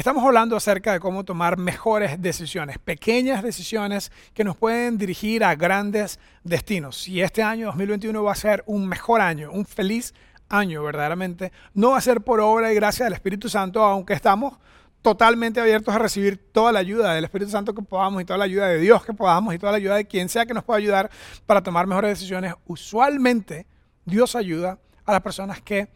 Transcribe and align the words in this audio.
Estamos 0.00 0.24
hablando 0.24 0.56
acerca 0.56 0.94
de 0.94 0.98
cómo 0.98 1.26
tomar 1.26 1.58
mejores 1.58 2.22
decisiones, 2.22 2.78
pequeñas 2.78 3.42
decisiones 3.42 4.10
que 4.32 4.44
nos 4.44 4.56
pueden 4.56 4.96
dirigir 4.96 5.44
a 5.44 5.54
grandes 5.54 6.18
destinos. 6.42 7.06
Y 7.06 7.20
este 7.20 7.42
año 7.42 7.66
2021 7.66 8.24
va 8.24 8.32
a 8.32 8.34
ser 8.34 8.64
un 8.64 8.88
mejor 8.88 9.20
año, 9.20 9.52
un 9.52 9.66
feliz 9.66 10.14
año 10.48 10.82
verdaderamente. 10.82 11.52
No 11.74 11.90
va 11.90 11.98
a 11.98 12.00
ser 12.00 12.22
por 12.22 12.40
obra 12.40 12.72
y 12.72 12.74
gracia 12.74 13.04
del 13.04 13.12
Espíritu 13.12 13.50
Santo, 13.50 13.82
aunque 13.82 14.14
estamos 14.14 14.56
totalmente 15.02 15.60
abiertos 15.60 15.94
a 15.94 15.98
recibir 15.98 16.50
toda 16.50 16.72
la 16.72 16.78
ayuda 16.78 17.12
del 17.12 17.24
Espíritu 17.24 17.50
Santo 17.50 17.74
que 17.74 17.82
podamos 17.82 18.22
y 18.22 18.24
toda 18.24 18.38
la 18.38 18.46
ayuda 18.46 18.68
de 18.68 18.78
Dios 18.78 19.04
que 19.04 19.12
podamos 19.12 19.54
y 19.54 19.58
toda 19.58 19.72
la 19.72 19.76
ayuda 19.76 19.96
de 19.96 20.06
quien 20.06 20.30
sea 20.30 20.46
que 20.46 20.54
nos 20.54 20.64
pueda 20.64 20.78
ayudar 20.78 21.10
para 21.44 21.62
tomar 21.62 21.86
mejores 21.86 22.12
decisiones. 22.12 22.54
Usualmente 22.64 23.66
Dios 24.06 24.34
ayuda 24.34 24.78
a 25.04 25.12
las 25.12 25.20
personas 25.20 25.60
que 25.60 25.90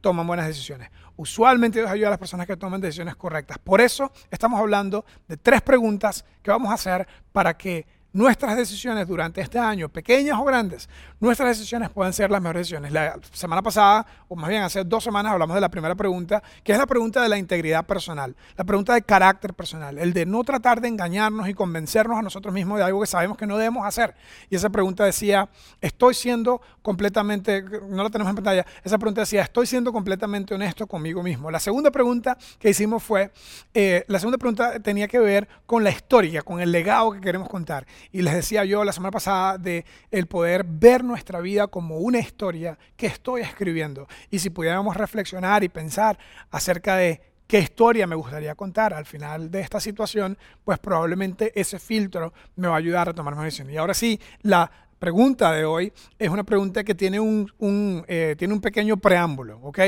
toman 0.00 0.28
buenas 0.28 0.46
decisiones. 0.46 0.90
Usualmente 1.22 1.78
Dios 1.78 1.88
ayuda 1.88 2.08
a 2.08 2.10
las 2.10 2.18
personas 2.18 2.48
que 2.48 2.56
toman 2.56 2.80
decisiones 2.80 3.14
correctas. 3.14 3.56
Por 3.56 3.80
eso 3.80 4.10
estamos 4.28 4.58
hablando 4.58 5.04
de 5.28 5.36
tres 5.36 5.62
preguntas 5.62 6.24
que 6.42 6.50
vamos 6.50 6.72
a 6.72 6.74
hacer 6.74 7.06
para 7.30 7.56
que 7.56 7.86
nuestras 8.12 8.56
decisiones 8.56 9.08
durante 9.08 9.40
este 9.40 9.58
año, 9.58 9.88
pequeñas 9.88 10.38
o 10.38 10.44
grandes, 10.44 10.88
nuestras 11.20 11.56
decisiones 11.56 11.90
pueden 11.90 12.12
ser 12.12 12.30
las 12.30 12.42
mejores 12.42 12.60
decisiones. 12.60 12.92
La 12.92 13.18
semana 13.32 13.62
pasada, 13.62 14.06
o 14.28 14.36
más 14.36 14.50
bien 14.50 14.62
hace 14.62 14.84
dos 14.84 15.04
semanas, 15.04 15.32
hablamos 15.32 15.54
de 15.54 15.60
la 15.60 15.70
primera 15.70 15.94
pregunta, 15.94 16.42
que 16.62 16.72
es 16.72 16.78
la 16.78 16.86
pregunta 16.86 17.22
de 17.22 17.28
la 17.28 17.38
integridad 17.38 17.86
personal, 17.86 18.34
la 18.56 18.64
pregunta 18.64 18.94
de 18.94 19.02
carácter 19.02 19.54
personal, 19.54 19.98
el 19.98 20.12
de 20.12 20.26
no 20.26 20.44
tratar 20.44 20.80
de 20.80 20.88
engañarnos 20.88 21.48
y 21.48 21.54
convencernos 21.54 22.18
a 22.18 22.22
nosotros 22.22 22.52
mismos 22.52 22.78
de 22.78 22.84
algo 22.84 23.00
que 23.00 23.06
sabemos 23.06 23.36
que 23.36 23.46
no 23.46 23.56
debemos 23.56 23.86
hacer. 23.86 24.14
Y 24.50 24.56
esa 24.56 24.70
pregunta 24.70 25.04
decía, 25.04 25.48
estoy 25.80 26.14
siendo 26.14 26.60
completamente, 26.82 27.62
no 27.88 28.02
la 28.02 28.10
tenemos 28.10 28.30
en 28.30 28.36
pantalla, 28.36 28.66
esa 28.84 28.98
pregunta 28.98 29.22
decía, 29.22 29.42
estoy 29.42 29.66
siendo 29.66 29.92
completamente 29.92 30.54
honesto 30.54 30.86
conmigo 30.86 31.22
mismo. 31.22 31.50
La 31.50 31.60
segunda 31.60 31.90
pregunta 31.90 32.36
que 32.58 32.70
hicimos 32.70 33.02
fue, 33.02 33.30
eh, 33.74 34.04
la 34.08 34.18
segunda 34.18 34.38
pregunta 34.38 34.80
tenía 34.80 35.08
que 35.08 35.18
ver 35.18 35.48
con 35.66 35.84
la 35.84 35.90
historia, 35.90 36.42
con 36.42 36.60
el 36.60 36.72
legado 36.72 37.12
que 37.12 37.20
queremos 37.20 37.48
contar. 37.48 37.86
Y 38.10 38.22
les 38.22 38.34
decía 38.34 38.64
yo 38.64 38.84
la 38.84 38.92
semana 38.92 39.12
pasada 39.12 39.58
de 39.58 39.84
el 40.10 40.26
poder 40.26 40.64
ver 40.66 41.04
nuestra 41.04 41.40
vida 41.40 41.66
como 41.66 41.98
una 41.98 42.18
historia 42.18 42.78
que 42.96 43.06
estoy 43.06 43.42
escribiendo. 43.42 44.08
Y 44.30 44.38
si 44.38 44.50
pudiéramos 44.50 44.96
reflexionar 44.96 45.62
y 45.64 45.68
pensar 45.68 46.18
acerca 46.50 46.96
de 46.96 47.20
qué 47.46 47.58
historia 47.58 48.06
me 48.06 48.16
gustaría 48.16 48.54
contar 48.54 48.94
al 48.94 49.04
final 49.04 49.50
de 49.50 49.60
esta 49.60 49.78
situación, 49.78 50.38
pues 50.64 50.78
probablemente 50.78 51.52
ese 51.54 51.78
filtro 51.78 52.32
me 52.56 52.68
va 52.68 52.74
a 52.74 52.78
ayudar 52.78 53.10
a 53.10 53.12
tomar 53.12 53.34
más 53.34 53.44
decisiones. 53.44 53.74
Y 53.74 53.76
ahora 53.76 53.94
sí, 53.94 54.18
la 54.40 54.70
pregunta 54.98 55.52
de 55.52 55.64
hoy 55.64 55.92
es 56.18 56.30
una 56.30 56.44
pregunta 56.44 56.84
que 56.84 56.94
tiene 56.94 57.18
un, 57.18 58.04
eh, 58.08 58.36
tiene 58.38 58.54
un 58.54 58.60
pequeño 58.60 58.96
preámbulo, 58.96 59.58
¿ok? 59.62 59.80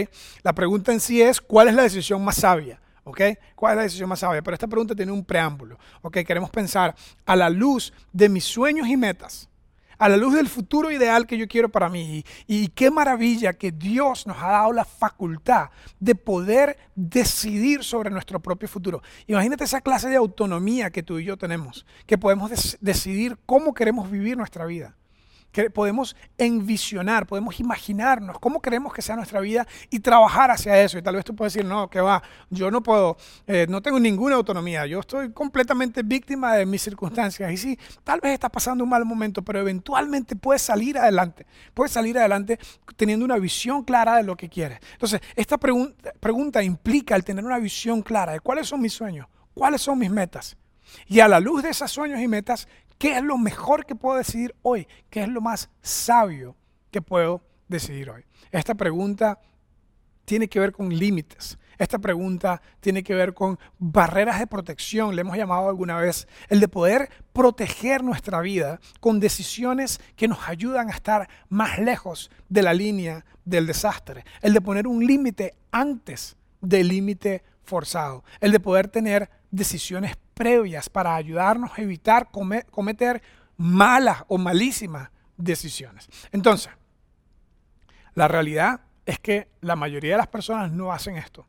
La 0.43 0.53
pregunta 0.53 0.93
en 0.93 1.01
sí 1.01 1.23
es, 1.23 1.41
¿cuál 1.41 1.69
es 1.69 1.75
la 1.75 1.85
decisión 1.85 2.23
más 2.25 2.37
sabia? 2.37 2.81
¿Ok? 3.05 3.21
¿Cuál 3.55 3.73
es 3.73 3.77
la 3.77 3.83
decisión 3.85 4.09
más 4.09 4.21
sabia? 4.21 4.43
Pero 4.43 4.55
esta 4.55 4.67
pregunta 4.67 4.95
tiene 4.95 5.13
un 5.13 5.25
preámbulo, 5.25 5.79
¿ok? 6.03 6.19
Queremos 6.27 6.51
pensar 6.51 6.95
a 7.25 7.37
la 7.37 7.51
luz 7.51 7.93
de 8.13 8.29
mis 8.29 8.45
sueños 8.45 8.89
y 8.89 8.97
metas, 8.97 9.49
a 9.99 10.09
la 10.09 10.17
luz 10.17 10.35
del 10.35 10.49
futuro 10.49 10.91
ideal 10.91 11.27
que 11.27 11.39
yo 11.39 11.47
quiero 11.47 11.69
para 11.69 11.89
mí. 11.89 12.25
Y, 12.47 12.69
qué 12.69 12.91
maravilla 12.91 13.53
que 13.53 13.71
Dios 13.71 14.27
nos 14.27 14.39
ha 14.43 14.51
dado 14.51 14.73
la 14.73 14.85
facultad 14.85 15.71
de 16.01 16.15
poder 16.15 16.77
decidir 16.95 17.85
sobre 17.85 18.11
nuestro 18.11 18.41
propio 18.41 18.69
futuro. 18.69 19.03
Imagínate 19.27 19.65
esa 19.65 19.81
clase 19.81 20.09
de 20.09 20.17
autonomía 20.17 20.91
que 20.91 21.03
tú 21.03 21.19
y 21.19 21.25
yo 21.25 21.37
tenemos, 21.37 21.87
que 22.07 22.19
podemos 22.19 22.77
decidir 22.81 23.39
cómo 23.47 23.75
queremos 23.75 24.11
vivir 24.11 24.37
nuestra 24.37 24.67
vida 24.67 24.97
podemos 25.71 26.17
envisionar, 26.37 27.27
podemos 27.27 27.61
imaginarnos 27.61 28.39
cómo 28.39 28.61
queremos 28.61 28.93
que 28.93 29.03
sea 29.03 29.17
nuestra 29.17 29.41
vida 29.41 29.67
y 29.91 30.01
trabajar 30.01 30.51
hacia 30.51 30.81
eso. 30.83 30.99
Y 30.99 31.03
tal 31.03 31.17
vez 31.17 31.25
tú 31.25 31.35
puedes 31.35 31.55
decir, 31.55 31.69
no, 31.69 31.89
que 31.89 32.01
va, 32.01 32.23
yo 32.51 32.71
no 32.71 32.83
puedo, 32.83 33.17
eh, 33.47 33.67
no 33.69 33.81
tengo 33.83 34.01
ninguna 34.01 34.37
autonomía, 34.37 34.87
yo 34.87 35.01
estoy 35.01 35.33
completamente 35.33 36.03
víctima 36.03 36.55
de 36.55 36.67
mis 36.67 36.83
circunstancias. 36.83 37.51
Y 37.53 37.57
sí, 37.57 37.79
tal 38.03 38.21
vez 38.21 38.33
está 38.33 38.49
pasando 38.49 38.85
un 38.85 38.91
mal 38.91 39.05
momento, 39.05 39.43
pero 39.43 39.61
eventualmente 39.61 40.37
puedes 40.37 40.63
salir 40.63 40.99
adelante, 40.99 41.47
puedes 41.73 41.93
salir 41.93 42.19
adelante 42.19 42.59
teniendo 42.97 43.25
una 43.25 43.39
visión 43.39 43.85
clara 43.85 44.17
de 44.17 44.23
lo 44.23 44.37
que 44.37 44.49
quieres. 44.49 44.79
Entonces, 44.93 45.21
esta 45.37 45.59
pregunta 45.59 46.63
implica 46.63 47.17
el 47.17 47.25
tener 47.25 47.45
una 47.45 47.59
visión 47.59 48.03
clara 48.03 48.33
de 48.33 48.41
cuáles 48.41 48.69
son 48.69 48.81
mis 48.81 48.93
sueños, 48.93 49.27
cuáles 49.55 49.83
son 49.83 49.99
mis 49.99 50.11
metas. 50.11 50.57
Y 51.07 51.21
a 51.21 51.29
la 51.29 51.41
luz 51.41 51.63
de 51.63 51.71
esos 51.71 51.91
sueños 51.91 52.21
y 52.21 52.29
metas, 52.29 52.69
¿Qué 52.99 53.17
es 53.17 53.23
lo 53.23 53.39
mejor 53.39 53.87
que 53.87 53.95
puedo 53.95 54.17
decidir 54.17 54.55
hoy? 54.63 54.87
¿Qué 55.11 55.23
es 55.23 55.29
lo 55.29 55.41
más 55.41 55.71
sabio 55.83 56.57
que 56.91 57.03
puedo 57.03 57.43
decidir 57.69 58.11
hoy? 58.11 58.25
Esta 58.51 58.75
pregunta 58.75 59.41
tiene 60.25 60.49
que 60.49 60.61
ver 60.61 60.73
con 60.73 60.89
límites. 60.89 61.59
Esta 61.79 61.99
pregunta 61.99 62.63
tiene 62.81 63.03
que 63.03 63.15
ver 63.15 63.35
con 63.35 63.59
barreras 63.79 64.39
de 64.39 64.47
protección, 64.47 65.15
le 65.15 65.23
hemos 65.23 65.37
llamado 65.37 65.69
alguna 65.69 65.97
vez, 65.97 66.29
el 66.49 66.61
de 66.61 66.69
poder 66.69 67.11
proteger 67.33 68.03
nuestra 68.05 68.41
vida 68.41 68.81
con 69.01 69.19
decisiones 69.19 70.01
que 70.17 70.29
nos 70.29 70.49
ayudan 70.49 70.89
a 70.89 70.93
estar 70.93 71.29
más 71.49 71.79
lejos 71.79 72.31
de 72.49 72.63
la 72.63 72.75
línea 72.75 73.25
del 73.45 73.67
desastre, 73.67 74.25
el 74.41 74.55
de 74.55 74.61
poner 74.61 74.87
un 74.87 75.05
límite 75.05 75.57
antes 75.73 76.37
del 76.61 76.89
límite 76.89 77.43
forzado, 77.65 78.25
el 78.41 78.53
de 78.53 78.61
poder 78.61 78.89
tener 78.89 79.29
decisiones 79.51 80.17
previas 80.35 80.89
para 80.89 81.15
ayudarnos 81.15 81.71
a 81.77 81.83
evitar 81.83 82.29
cometer 82.31 83.23
malas 83.57 84.25
o 84.29 84.39
malísimas 84.39 85.11
decisiones. 85.37 86.09
Entonces, 86.33 86.73
la 88.15 88.29
realidad 88.29 88.81
es 89.07 89.19
que 89.19 89.49
la 89.61 89.77
mayoría 89.77 90.13
de 90.13 90.19
las 90.19 90.29
personas 90.29 90.73
no 90.73 90.93
hacen 90.93 91.17
esto. 91.17 91.47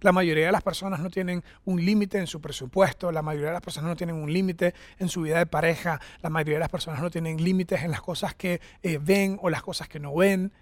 La 0.00 0.10
mayoría 0.10 0.46
de 0.46 0.52
las 0.52 0.62
personas 0.62 0.98
no 0.98 1.10
tienen 1.10 1.44
un 1.64 1.84
límite 1.84 2.18
en 2.18 2.26
su 2.26 2.40
presupuesto, 2.40 3.12
la 3.12 3.22
mayoría 3.22 3.48
de 3.48 3.54
las 3.54 3.62
personas 3.62 3.90
no 3.90 3.96
tienen 3.96 4.16
un 4.16 4.32
límite 4.32 4.74
en 4.98 5.08
su 5.08 5.22
vida 5.22 5.38
de 5.38 5.46
pareja, 5.46 6.00
la 6.22 6.28
mayoría 6.28 6.54
de 6.54 6.60
las 6.60 6.70
personas 6.70 7.00
no 7.00 7.10
tienen 7.10 7.42
límites 7.42 7.82
en 7.82 7.92
las 7.92 8.02
cosas 8.02 8.34
que 8.34 8.60
eh, 8.82 8.98
ven 9.00 9.38
o 9.40 9.48
las 9.48 9.62
cosas 9.62 9.88
que 9.88 10.00
no 10.00 10.12
ven. 10.14 10.52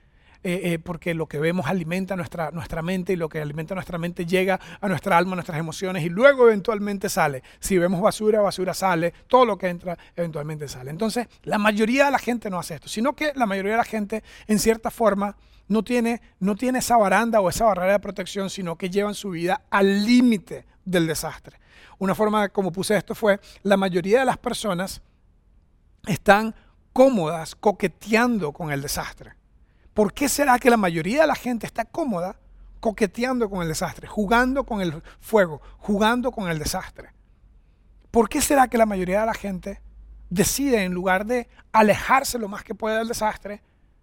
Eh, 0.42 0.72
eh, 0.72 0.78
porque 0.78 1.12
lo 1.12 1.26
que 1.26 1.38
vemos 1.38 1.66
alimenta 1.66 2.16
nuestra, 2.16 2.50
nuestra 2.50 2.80
mente 2.80 3.12
y 3.12 3.16
lo 3.16 3.28
que 3.28 3.42
alimenta 3.42 3.74
nuestra 3.74 3.98
mente 3.98 4.24
llega 4.24 4.58
a 4.80 4.88
nuestra 4.88 5.18
alma, 5.18 5.32
a 5.32 5.34
nuestras 5.36 5.58
emociones 5.58 6.02
y 6.02 6.08
luego 6.08 6.48
eventualmente 6.48 7.10
sale. 7.10 7.42
Si 7.58 7.76
vemos 7.76 8.00
basura, 8.00 8.40
basura 8.40 8.72
sale, 8.72 9.12
todo 9.26 9.44
lo 9.44 9.58
que 9.58 9.68
entra 9.68 9.98
eventualmente 10.16 10.66
sale. 10.66 10.90
Entonces, 10.90 11.28
la 11.42 11.58
mayoría 11.58 12.06
de 12.06 12.12
la 12.12 12.18
gente 12.18 12.48
no 12.48 12.58
hace 12.58 12.76
esto, 12.76 12.88
sino 12.88 13.14
que 13.14 13.32
la 13.34 13.44
mayoría 13.44 13.72
de 13.72 13.78
la 13.78 13.84
gente, 13.84 14.24
en 14.46 14.58
cierta 14.58 14.90
forma, 14.90 15.36
no 15.68 15.84
tiene, 15.84 16.22
no 16.38 16.56
tiene 16.56 16.78
esa 16.78 16.96
baranda 16.96 17.40
o 17.42 17.50
esa 17.50 17.66
barrera 17.66 17.92
de 17.92 18.00
protección, 18.00 18.48
sino 18.48 18.76
que 18.76 18.88
llevan 18.88 19.14
su 19.14 19.30
vida 19.30 19.62
al 19.68 20.06
límite 20.06 20.64
del 20.86 21.06
desastre. 21.06 21.60
Una 21.98 22.14
forma 22.14 22.48
como 22.48 22.72
puse 22.72 22.96
esto 22.96 23.14
fue, 23.14 23.40
la 23.62 23.76
mayoría 23.76 24.20
de 24.20 24.24
las 24.24 24.38
personas 24.38 25.02
están 26.06 26.54
cómodas 26.94 27.54
coqueteando 27.54 28.52
con 28.52 28.72
el 28.72 28.80
desastre. 28.80 29.39
¿Por 29.94 30.12
qué 30.12 30.28
será 30.28 30.58
que 30.58 30.70
la 30.70 30.76
mayoría 30.76 31.22
de 31.22 31.26
la 31.26 31.34
gente 31.34 31.66
está 31.66 31.84
cómoda 31.84 32.36
coqueteando 32.80 33.50
con 33.50 33.62
el 33.62 33.68
desastre, 33.68 34.06
jugando 34.06 34.64
con 34.64 34.80
el 34.80 35.02
fuego, 35.20 35.60
jugando 35.78 36.30
con 36.30 36.48
el 36.48 36.58
desastre? 36.58 37.10
¿Por 38.10 38.28
qué 38.28 38.40
será 38.40 38.68
que 38.68 38.78
la 38.78 38.86
mayoría 38.86 39.20
de 39.20 39.26
la 39.26 39.34
gente 39.34 39.80
decide, 40.30 40.84
en 40.84 40.94
lugar 40.94 41.26
de 41.26 41.48
alejarse 41.72 42.38
lo 42.38 42.48
más 42.48 42.64
que 42.64 42.74
puede 42.74 42.98
del 42.98 43.08
desastre, 43.08 43.62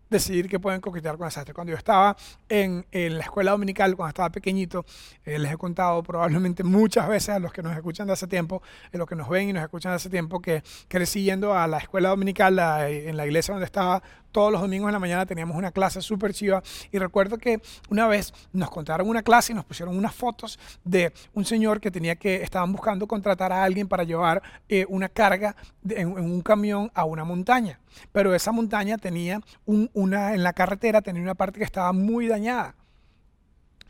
decidir 0.10 0.48
que 0.48 0.60
pueden 0.60 0.80
coquetear 0.80 1.18
con 1.18 1.26
el 1.26 1.30
desastre. 1.30 1.54
Cuando 1.54 1.72
yo 1.72 1.78
estaba 1.78 2.16
en, 2.48 2.86
la 2.92 3.24
escuela 3.24 3.52
dominical, 3.52 3.96
cuando 3.96 4.10
estaba 4.10 4.30
pequeñito, 4.30 4.86
eh, 5.26 5.40
les 5.40 5.52
he 5.52 5.58
contado 5.58 6.04
probablemente 6.04 6.64
muchas 6.64 7.08
veces 7.08 7.30
a 7.30 7.40
los 7.40 7.52
que 7.52 7.62
nos 7.62 7.76
escuchan 7.76 8.08
de 8.08 8.14
hace 8.14 8.28
tiempo, 8.28 8.62
a 8.94 8.98
los 8.98 9.08
que 9.08 9.16
nos 9.16 9.28
ven 9.30 9.50
y 9.50 9.54
nos 9.54 9.64
escuchan 9.64 9.92
de 9.92 9.98
hace 9.98 10.10
tiempo, 10.10 10.42
que 10.42 10.64
crecí 10.88 11.24
yendo 11.24 11.54
a 11.54 11.68
la 11.68 11.78
escuela 11.78 12.10
dominical 12.10 12.58
en 12.90 13.18
la 13.18 13.26
iglesia 13.26 13.54
donde 13.54 13.66
estaba 13.66 14.02
todos 14.38 14.52
los 14.52 14.62
domingos 14.62 14.90
en 14.90 14.94
la 14.94 15.00
mañana 15.00 15.26
teníamos 15.26 15.58
una 15.58 15.72
clase 15.72 16.00
súper 16.00 16.32
chiva 16.32 16.62
y 16.92 17.00
recuerdo 17.00 17.40
que 17.40 17.60
una 17.90 18.06
vez 18.06 18.32
nos 18.54 18.70
contaron 18.70 19.10
una 19.10 19.24
clase 19.24 19.52
y 19.52 19.56
nos 19.56 19.66
pusieron 19.66 19.98
unas 19.98 20.14
fotos 20.14 20.60
de 20.84 21.12
un 21.34 21.44
señor 21.44 21.82
que 21.82 21.90
tenía 21.90 22.18
que, 22.18 22.44
estaban 22.44 22.72
buscando 22.72 23.08
contratar 23.08 23.52
a 23.52 23.64
alguien 23.64 23.88
para 23.88 24.04
llevar 24.04 24.44
eh, 24.70 24.86
una 24.90 25.10
carga 25.10 25.56
en, 25.90 26.10
un 26.10 26.42
camión 26.42 26.92
a 26.94 27.04
una 27.06 27.24
montaña. 27.24 27.80
Pero 28.12 28.36
esa 28.36 28.52
montaña 28.52 29.00
tenía 29.00 29.42
una, 29.66 30.36
en 30.36 30.44
la 30.44 30.54
carretera 30.54 31.02
tenía 31.02 31.24
una 31.24 31.34
parte 31.34 31.58
que 31.58 31.66
estaba 31.66 31.92
muy 31.92 32.28
dañada. 32.28 32.76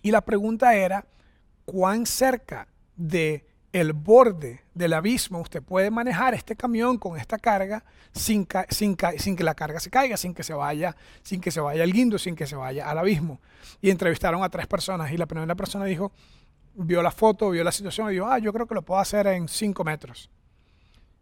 Y 0.01 0.11
la 0.11 0.21
pregunta 0.21 0.75
era, 0.75 1.03
¿cuán 1.65 2.05
cerca 2.05 2.69
de 2.95 3.45
el 3.77 3.93
borde 3.93 4.61
del 4.73 4.93
abismo, 4.93 5.39
usted 5.39 5.61
puede 5.61 5.91
manejar 5.91 6.33
este 6.33 6.55
camión 6.55 6.97
con 6.97 7.17
esta 7.17 7.37
carga 7.37 7.83
sin, 8.11 8.45
que 8.45 9.43
la 9.43 9.53
carga 9.53 9.79
se 9.79 9.89
caiga, 9.89 10.17
sin 10.17 10.33
que 10.33 10.43
se 10.43 10.53
vaya, 10.53 10.95
sin 11.21 11.39
que 11.39 11.51
se 11.51 11.59
vaya 11.59 11.83
al 11.83 11.93
guindo, 11.93 12.17
sin 12.17 12.35
que 12.35 12.47
se 12.47 12.55
vaya 12.55 12.89
al 12.89 12.97
abismo. 12.97 13.39
Y 13.81 13.91
entrevistaron 13.91 14.43
a 14.43 14.49
tres 14.49 14.65
personas 14.65 15.11
y 15.11 15.17
la 15.17 15.27
primera 15.27 15.53
persona 15.55 15.85
dijo, 15.85 16.11
vio 16.73 17.03
la 17.03 17.11
foto, 17.11 17.51
vio 17.51 17.63
la 17.63 17.71
situación 17.71 18.09
y 18.09 18.13
dijo, 18.13 18.25
ah, 18.27 18.39
yo 18.39 18.51
creo 18.51 18.65
que 18.65 18.73
lo 18.73 18.81
puedo 18.81 18.99
hacer 18.99 19.27
en 19.27 19.47
cinco 19.47 19.83
metros. 19.83 20.29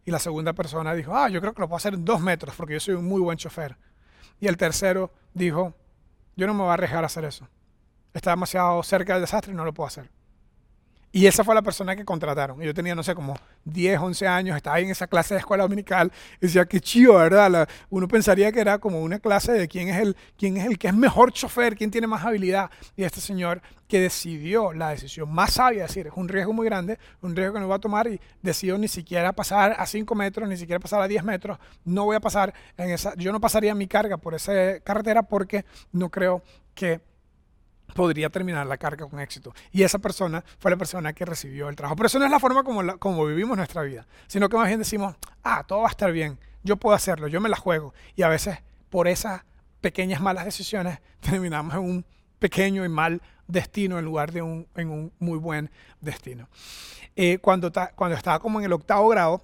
Y 0.05 0.11
la 0.11 0.19
segunda 0.19 0.53
persona 0.53 0.93
dijo, 0.93 1.15
ah, 1.15 1.27
yo 1.29 1.41
creo 1.41 1.53
que 1.53 1.61
lo 1.61 1.67
puedo 1.67 1.77
hacer 1.77 1.93
en 1.93 2.05
dos 2.05 2.21
metros 2.21 2.55
porque 2.55 2.73
yo 2.73 2.79
soy 2.79 2.93
un 2.95 3.05
muy 3.05 3.19
buen 3.19 3.37
chofer. 3.37 3.75
Y 4.39 4.47
el 4.47 4.55
tercero 4.55 5.11
dijo, 5.33 5.73
yo 6.35 6.47
no 6.47 6.53
me 6.53 6.61
voy 6.61 6.69
a 6.69 6.73
arriesgar 6.73 7.03
a 7.03 7.07
hacer 7.07 7.25
eso. 7.25 7.47
Está 8.13 8.29
demasiado 8.29 8.81
cerca 8.83 9.13
del 9.13 9.23
desastre 9.23 9.51
y 9.51 9.55
no 9.55 9.65
lo 9.65 9.73
puedo 9.73 9.87
hacer. 9.87 10.09
Y 11.15 11.27
esa 11.27 11.45
fue 11.45 11.55
la 11.55 11.61
persona 11.61 11.95
que 11.95 12.03
contrataron. 12.03 12.59
Yo 12.59 12.73
tenía, 12.73 12.93
no 12.93 13.01
sé, 13.01 13.15
como 13.15 13.35
10, 13.63 14.01
11 14.01 14.27
años, 14.27 14.57
estaba 14.57 14.81
en 14.81 14.89
esa 14.89 15.07
clase 15.07 15.33
de 15.33 15.39
escuela 15.39 15.63
dominical. 15.63 16.11
Y 16.41 16.47
decía, 16.47 16.65
qué 16.65 16.81
chido, 16.81 17.13
¿verdad? 17.13 17.69
uno 17.89 18.05
pensaría 18.09 18.51
que 18.51 18.59
era 18.59 18.79
como 18.79 18.99
una 18.99 19.19
clase 19.19 19.53
de 19.53 19.65
quién 19.69 19.87
es, 19.87 19.97
el, 20.01 20.17
quién 20.37 20.57
es 20.57 20.65
el 20.65 20.77
que 20.77 20.89
es 20.89 20.93
mejor 20.93 21.31
chofer, 21.31 21.77
quién 21.77 21.89
tiene 21.89 22.05
más 22.05 22.25
habilidad. 22.25 22.69
Y 22.97 23.05
este 23.05 23.21
señor 23.21 23.61
que 23.87 24.01
decidió 24.01 24.73
la 24.73 24.89
decisión 24.89 25.33
más 25.33 25.53
sabia, 25.53 25.85
es 25.85 25.91
decir, 25.91 26.07
es 26.07 26.13
un 26.17 26.27
riesgo 26.27 26.51
muy 26.51 26.65
grande, 26.65 26.99
un 27.21 27.33
riesgo 27.33 27.53
que 27.53 27.59
no 27.61 27.69
va 27.69 27.77
a 27.77 27.79
tomar 27.79 28.07
y 28.07 28.19
decidió 28.41 28.77
ni 28.77 28.89
siquiera 28.89 29.31
pasar 29.31 29.73
a 29.79 29.85
5 29.85 30.13
metros, 30.15 30.49
ni 30.49 30.57
siquiera 30.57 30.81
pasar 30.81 31.01
a 31.01 31.07
10 31.07 31.23
metros. 31.23 31.57
No 31.85 32.03
voy 32.03 32.17
a 32.17 32.19
pasar 32.19 32.53
en 32.75 32.89
esa, 32.89 33.15
yo 33.15 33.31
no 33.31 33.39
pasaría 33.39 33.73
mi 33.73 33.87
carga 33.87 34.17
por 34.17 34.33
esa 34.33 34.81
carretera 34.81 35.23
porque 35.23 35.63
no 35.93 36.09
creo 36.09 36.43
que 36.73 36.99
podría 37.95 38.29
terminar 38.29 38.67
la 38.67 38.75
carga 38.75 39.07
con 39.07 39.21
éxito. 39.21 39.53
Y 39.71 39.83
esa 39.83 39.99
persona 39.99 40.43
fue 40.59 40.69
la 40.69 40.75
persona 40.75 41.13
que 41.13 41.23
recibió 41.23 41.69
el 41.69 41.77
trabajo. 41.77 41.95
Pero 41.95 42.07
eso 42.07 42.19
no 42.19 42.25
es 42.25 42.31
la 42.31 42.41
forma 42.41 42.63
como, 42.63 42.99
como 42.99 43.25
vivimos 43.25 43.55
nuestra 43.55 43.83
vida, 43.83 44.05
sino 44.27 44.49
que 44.49 44.57
más 44.57 44.67
bien 44.67 44.79
decimos, 44.79 45.15
ah, 45.45 45.63
todo 45.65 45.79
va 45.79 45.87
a 45.87 45.91
estar 45.91 46.11
bien, 46.11 46.37
yo 46.61 46.75
puedo 46.75 46.93
hacerlo, 46.93 47.29
yo 47.29 47.39
me 47.39 47.47
la 47.47 47.55
juego. 47.55 47.93
Y 48.17 48.23
a 48.23 48.27
veces 48.27 48.59
por 48.89 49.07
esas 49.07 49.43
pequeñas 49.79 50.19
malas 50.19 50.43
decisiones 50.43 50.99
terminamos 51.21 51.73
en 51.73 51.79
un 51.79 52.05
pequeño 52.37 52.83
y 52.83 52.89
mal 52.89 53.21
destino 53.47 53.97
en 53.97 54.03
lugar 54.03 54.33
de 54.33 54.41
un, 54.41 54.67
en 54.75 54.89
un 54.89 55.13
muy 55.19 55.39
buen 55.39 55.71
destino. 56.01 56.49
Eh, 57.15 57.37
cuando, 57.37 57.71
cuando 57.95 58.17
estaba 58.17 58.39
como 58.39 58.59
en 58.59 58.65
el 58.65 58.73
octavo 58.73 59.07
grado, 59.07 59.41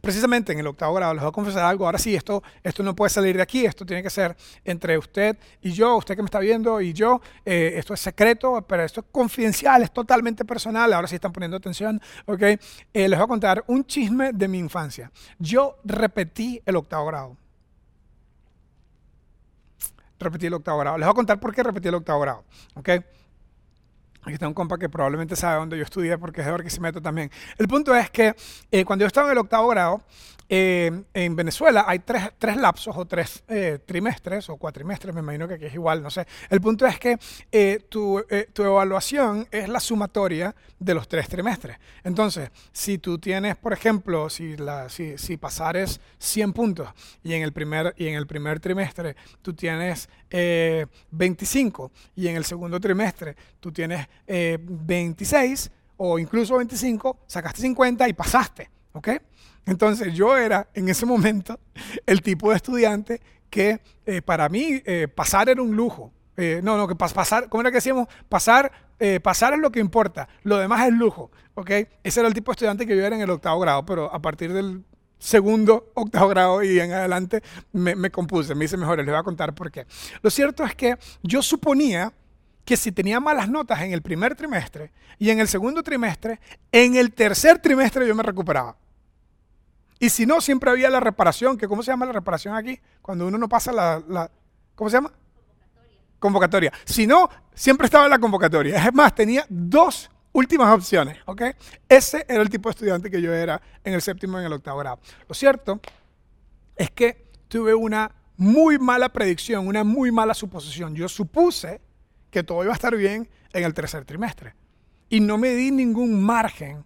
precisamente 0.00 0.52
en 0.52 0.58
el 0.58 0.66
octavo 0.66 0.94
grado, 0.94 1.14
les 1.14 1.22
voy 1.22 1.28
a 1.28 1.32
confesar 1.32 1.64
algo, 1.64 1.86
ahora 1.86 1.98
sí, 1.98 2.14
esto, 2.14 2.42
esto 2.62 2.82
no 2.82 2.94
puede 2.94 3.10
salir 3.10 3.36
de 3.36 3.42
aquí, 3.42 3.66
esto 3.66 3.84
tiene 3.84 4.02
que 4.02 4.10
ser 4.10 4.36
entre 4.64 4.96
usted 4.96 5.36
y 5.60 5.72
yo, 5.72 5.96
usted 5.96 6.16
que 6.16 6.22
me 6.22 6.26
está 6.26 6.38
viendo 6.38 6.80
y 6.80 6.92
yo, 6.92 7.20
eh, 7.44 7.74
esto 7.76 7.94
es 7.94 8.00
secreto, 8.00 8.64
pero 8.66 8.84
esto 8.84 9.00
es 9.00 9.06
confidencial, 9.10 9.82
es 9.82 9.92
totalmente 9.92 10.44
personal, 10.44 10.92
ahora 10.92 11.08
sí 11.08 11.16
están 11.16 11.32
poniendo 11.32 11.56
atención, 11.56 12.00
¿ok? 12.26 12.42
Eh, 12.42 12.58
les 12.92 13.18
voy 13.18 13.24
a 13.24 13.28
contar 13.28 13.64
un 13.66 13.84
chisme 13.84 14.32
de 14.32 14.48
mi 14.48 14.58
infancia. 14.58 15.10
Yo 15.38 15.78
repetí 15.84 16.60
el 16.64 16.76
octavo 16.76 17.06
grado. 17.06 17.36
Repetí 20.18 20.46
el 20.46 20.54
octavo 20.54 20.78
grado. 20.78 20.98
Les 20.98 21.06
voy 21.06 21.12
a 21.12 21.14
contar 21.14 21.40
por 21.40 21.54
qué 21.54 21.62
repetí 21.62 21.88
el 21.88 21.96
octavo 21.96 22.20
grado, 22.20 22.44
¿ok? 22.74 22.90
Aquí 24.22 24.34
está 24.34 24.46
un 24.46 24.54
compa 24.54 24.78
que 24.78 24.88
probablemente 24.88 25.34
sabe 25.34 25.58
dónde 25.58 25.76
yo 25.76 25.82
estudié 25.82 26.16
porque 26.16 26.40
es 26.40 26.46
de 26.46 26.52
Barquisimeto 26.52 27.02
también. 27.02 27.30
El 27.58 27.66
punto 27.66 27.94
es 27.94 28.08
que 28.10 28.36
eh, 28.70 28.84
cuando 28.84 29.02
yo 29.02 29.08
estaba 29.08 29.26
en 29.28 29.32
el 29.32 29.38
octavo 29.38 29.68
grado, 29.68 30.02
eh, 30.54 31.04
en 31.14 31.34
Venezuela 31.34 31.86
hay 31.88 32.00
tres, 32.00 32.30
tres 32.36 32.58
lapsos 32.58 32.94
o 32.94 33.06
tres 33.06 33.42
eh, 33.48 33.78
trimestres 33.86 34.50
o 34.50 34.58
cuatrimestres, 34.58 35.14
me 35.14 35.20
imagino 35.20 35.48
que 35.48 35.54
aquí 35.54 35.64
es 35.64 35.72
igual, 35.72 36.02
no 36.02 36.10
sé. 36.10 36.26
El 36.50 36.60
punto 36.60 36.86
es 36.86 36.98
que 36.98 37.16
tu, 37.88 38.22
tu, 38.52 38.62
evaluación 38.62 39.48
es 39.50 39.66
la 39.70 39.80
sumatoria 39.80 40.54
de 40.78 40.92
los 40.92 41.08
tres 41.08 41.26
trimestres. 41.26 41.78
Entonces, 42.04 42.50
si 42.70 42.98
tú 42.98 43.16
tienes, 43.16 43.56
por 43.56 43.72
ejemplo, 43.72 44.28
si, 44.28 44.54
si 45.16 45.36
pasares 45.38 46.02
100 46.18 46.52
puntos 46.52 46.88
y 47.22 47.32
en 47.32 47.44
el 47.44 47.54
primer, 47.54 47.94
y 47.96 48.08
en 48.08 48.16
el 48.16 48.26
primer 48.26 48.60
trimestre 48.60 49.16
tú 49.40 49.54
tienes 49.54 50.10
25 50.30 51.92
y 52.16 52.28
en 52.28 52.36
el 52.36 52.44
segundo 52.44 52.78
trimestre 52.78 53.36
tú 53.58 53.72
tienes 53.72 54.06
26 54.26 55.70
o 55.96 56.18
incluso 56.18 56.58
25, 56.58 57.20
sacaste 57.26 57.62
50 57.62 58.06
y 58.06 58.12
pasaste, 58.12 58.68
¿ok? 58.92 59.08
Entonces 59.66 60.12
yo 60.14 60.36
era 60.36 60.68
en 60.74 60.88
ese 60.88 61.06
momento 61.06 61.58
el 62.06 62.22
tipo 62.22 62.50
de 62.50 62.56
estudiante 62.56 63.20
que 63.50 63.80
eh, 64.06 64.22
para 64.22 64.48
mí 64.48 64.82
eh, 64.84 65.08
pasar 65.08 65.48
era 65.48 65.62
un 65.62 65.76
lujo. 65.76 66.12
Eh, 66.36 66.60
no, 66.64 66.76
no, 66.76 66.88
que 66.88 66.94
pasar, 66.94 67.48
¿cómo 67.48 67.60
era 67.60 67.70
que 67.70 67.76
decíamos? 67.76 68.08
Pasar, 68.28 68.72
pasar 69.22 69.52
es 69.52 69.58
lo 69.58 69.72
que 69.72 69.80
importa, 69.80 70.28
lo 70.44 70.58
demás 70.58 70.86
es 70.86 70.92
lujo, 70.92 71.32
¿ok? 71.54 71.70
Ese 72.04 72.20
era 72.20 72.28
el 72.28 72.34
tipo 72.34 72.52
de 72.52 72.54
estudiante 72.54 72.86
que 72.86 72.96
yo 72.96 73.04
era 73.04 73.16
en 73.16 73.22
el 73.22 73.30
octavo 73.30 73.58
grado, 73.58 73.84
pero 73.84 74.14
a 74.14 74.22
partir 74.22 74.52
del 74.52 74.84
segundo, 75.18 75.90
octavo 75.94 76.28
grado 76.28 76.62
y 76.62 76.78
en 76.78 76.92
adelante 76.92 77.42
me, 77.72 77.96
me 77.96 78.10
compuse, 78.10 78.54
me 78.54 78.64
hice 78.64 78.76
mejor, 78.76 78.98
les 78.98 79.06
voy 79.06 79.16
a 79.16 79.22
contar 79.24 79.54
por 79.54 79.72
qué. 79.72 79.86
Lo 80.22 80.30
cierto 80.30 80.64
es 80.64 80.76
que 80.76 80.96
yo 81.22 81.42
suponía 81.42 82.12
que 82.64 82.76
si 82.76 82.92
tenía 82.92 83.20
malas 83.20 83.48
notas 83.48 83.80
en 83.82 83.92
el 83.92 84.02
primer 84.02 84.34
trimestre 84.34 84.92
y 85.18 85.30
en 85.30 85.40
el 85.40 85.48
segundo 85.48 85.82
trimestre, 85.82 86.40
en 86.70 86.96
el 86.96 87.12
tercer 87.12 87.58
trimestre 87.58 88.06
yo 88.06 88.14
me 88.14 88.22
recuperaba. 88.22 88.76
Y 90.02 90.10
si 90.10 90.26
no, 90.26 90.40
siempre 90.40 90.68
había 90.68 90.90
la 90.90 90.98
reparación, 90.98 91.56
que 91.56 91.68
¿cómo 91.68 91.84
se 91.84 91.92
llama 91.92 92.06
la 92.06 92.10
reparación 92.10 92.56
aquí? 92.56 92.80
Cuando 93.00 93.24
uno 93.24 93.38
no 93.38 93.48
pasa 93.48 93.70
la, 93.70 94.28
¿cómo 94.74 94.90
se 94.90 94.96
llama? 94.96 95.12
Convocatoria. 95.12 96.00
Convocatoria. 96.18 96.72
Si 96.84 97.06
no, 97.06 97.30
siempre 97.54 97.84
estaba 97.84 98.08
la 98.08 98.18
convocatoria. 98.18 98.84
Es 98.84 98.92
más, 98.92 99.14
tenía 99.14 99.46
dos 99.48 100.10
últimas 100.32 100.74
opciones. 100.74 101.18
Ese 101.88 102.26
era 102.28 102.42
el 102.42 102.50
tipo 102.50 102.68
de 102.68 102.72
estudiante 102.72 103.12
que 103.12 103.22
yo 103.22 103.32
era 103.32 103.62
en 103.84 103.94
el 103.94 104.02
séptimo 104.02 104.38
y 104.38 104.40
en 104.40 104.46
el 104.46 104.54
octavo 104.54 104.80
grado. 104.80 104.98
Lo 105.28 105.36
cierto 105.36 105.78
es 106.74 106.90
que 106.90 107.28
tuve 107.46 107.72
una 107.72 108.10
muy 108.36 108.80
mala 108.80 109.08
predicción, 109.08 109.68
una 109.68 109.84
muy 109.84 110.10
mala 110.10 110.34
suposición. 110.34 110.96
Yo 110.96 111.08
supuse 111.08 111.80
que 112.28 112.42
todo 112.42 112.64
iba 112.64 112.72
a 112.72 112.74
estar 112.74 112.96
bien 112.96 113.28
en 113.52 113.62
el 113.62 113.72
tercer 113.72 114.04
trimestre. 114.04 114.56
Y 115.08 115.20
no 115.20 115.38
me 115.38 115.50
di 115.50 115.70
ningún 115.70 116.20
margen 116.20 116.84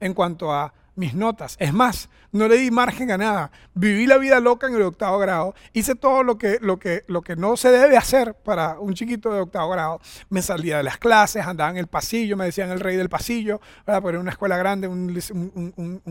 en 0.00 0.14
cuanto 0.14 0.50
a 0.50 0.72
mis 0.94 1.14
notas. 1.14 1.56
Es 1.58 1.72
más, 1.72 2.08
no 2.32 2.48
le 2.48 2.56
di 2.56 2.70
margen 2.70 3.10
a 3.10 3.18
nada. 3.18 3.50
Viví 3.74 4.06
la 4.06 4.18
vida 4.18 4.40
loca 4.40 4.66
en 4.66 4.74
el 4.74 4.82
octavo 4.82 5.18
grado. 5.18 5.54
Hice 5.72 5.94
todo 5.94 6.22
lo 6.22 6.38
que, 6.38 6.58
lo 6.60 6.78
que, 6.78 7.04
lo 7.06 7.22
que 7.22 7.36
no 7.36 7.56
se 7.56 7.70
debe 7.70 7.96
hacer 7.96 8.34
para 8.34 8.78
un 8.78 8.94
chiquito 8.94 9.32
de 9.32 9.40
octavo 9.40 9.70
grado. 9.70 10.00
Me 10.28 10.42
salía 10.42 10.78
de 10.78 10.82
las 10.82 10.98
clases, 10.98 11.46
andaba 11.46 11.70
en 11.70 11.76
el 11.76 11.86
pasillo, 11.86 12.36
me 12.36 12.44
decían 12.44 12.70
el 12.70 12.80
rey 12.80 12.96
del 12.96 13.08
pasillo, 13.08 13.60
¿verdad? 13.86 14.02
porque 14.02 14.14
era 14.14 14.20
una 14.20 14.30
escuela 14.30 14.56
grande, 14.56 14.88
un, 14.88 15.12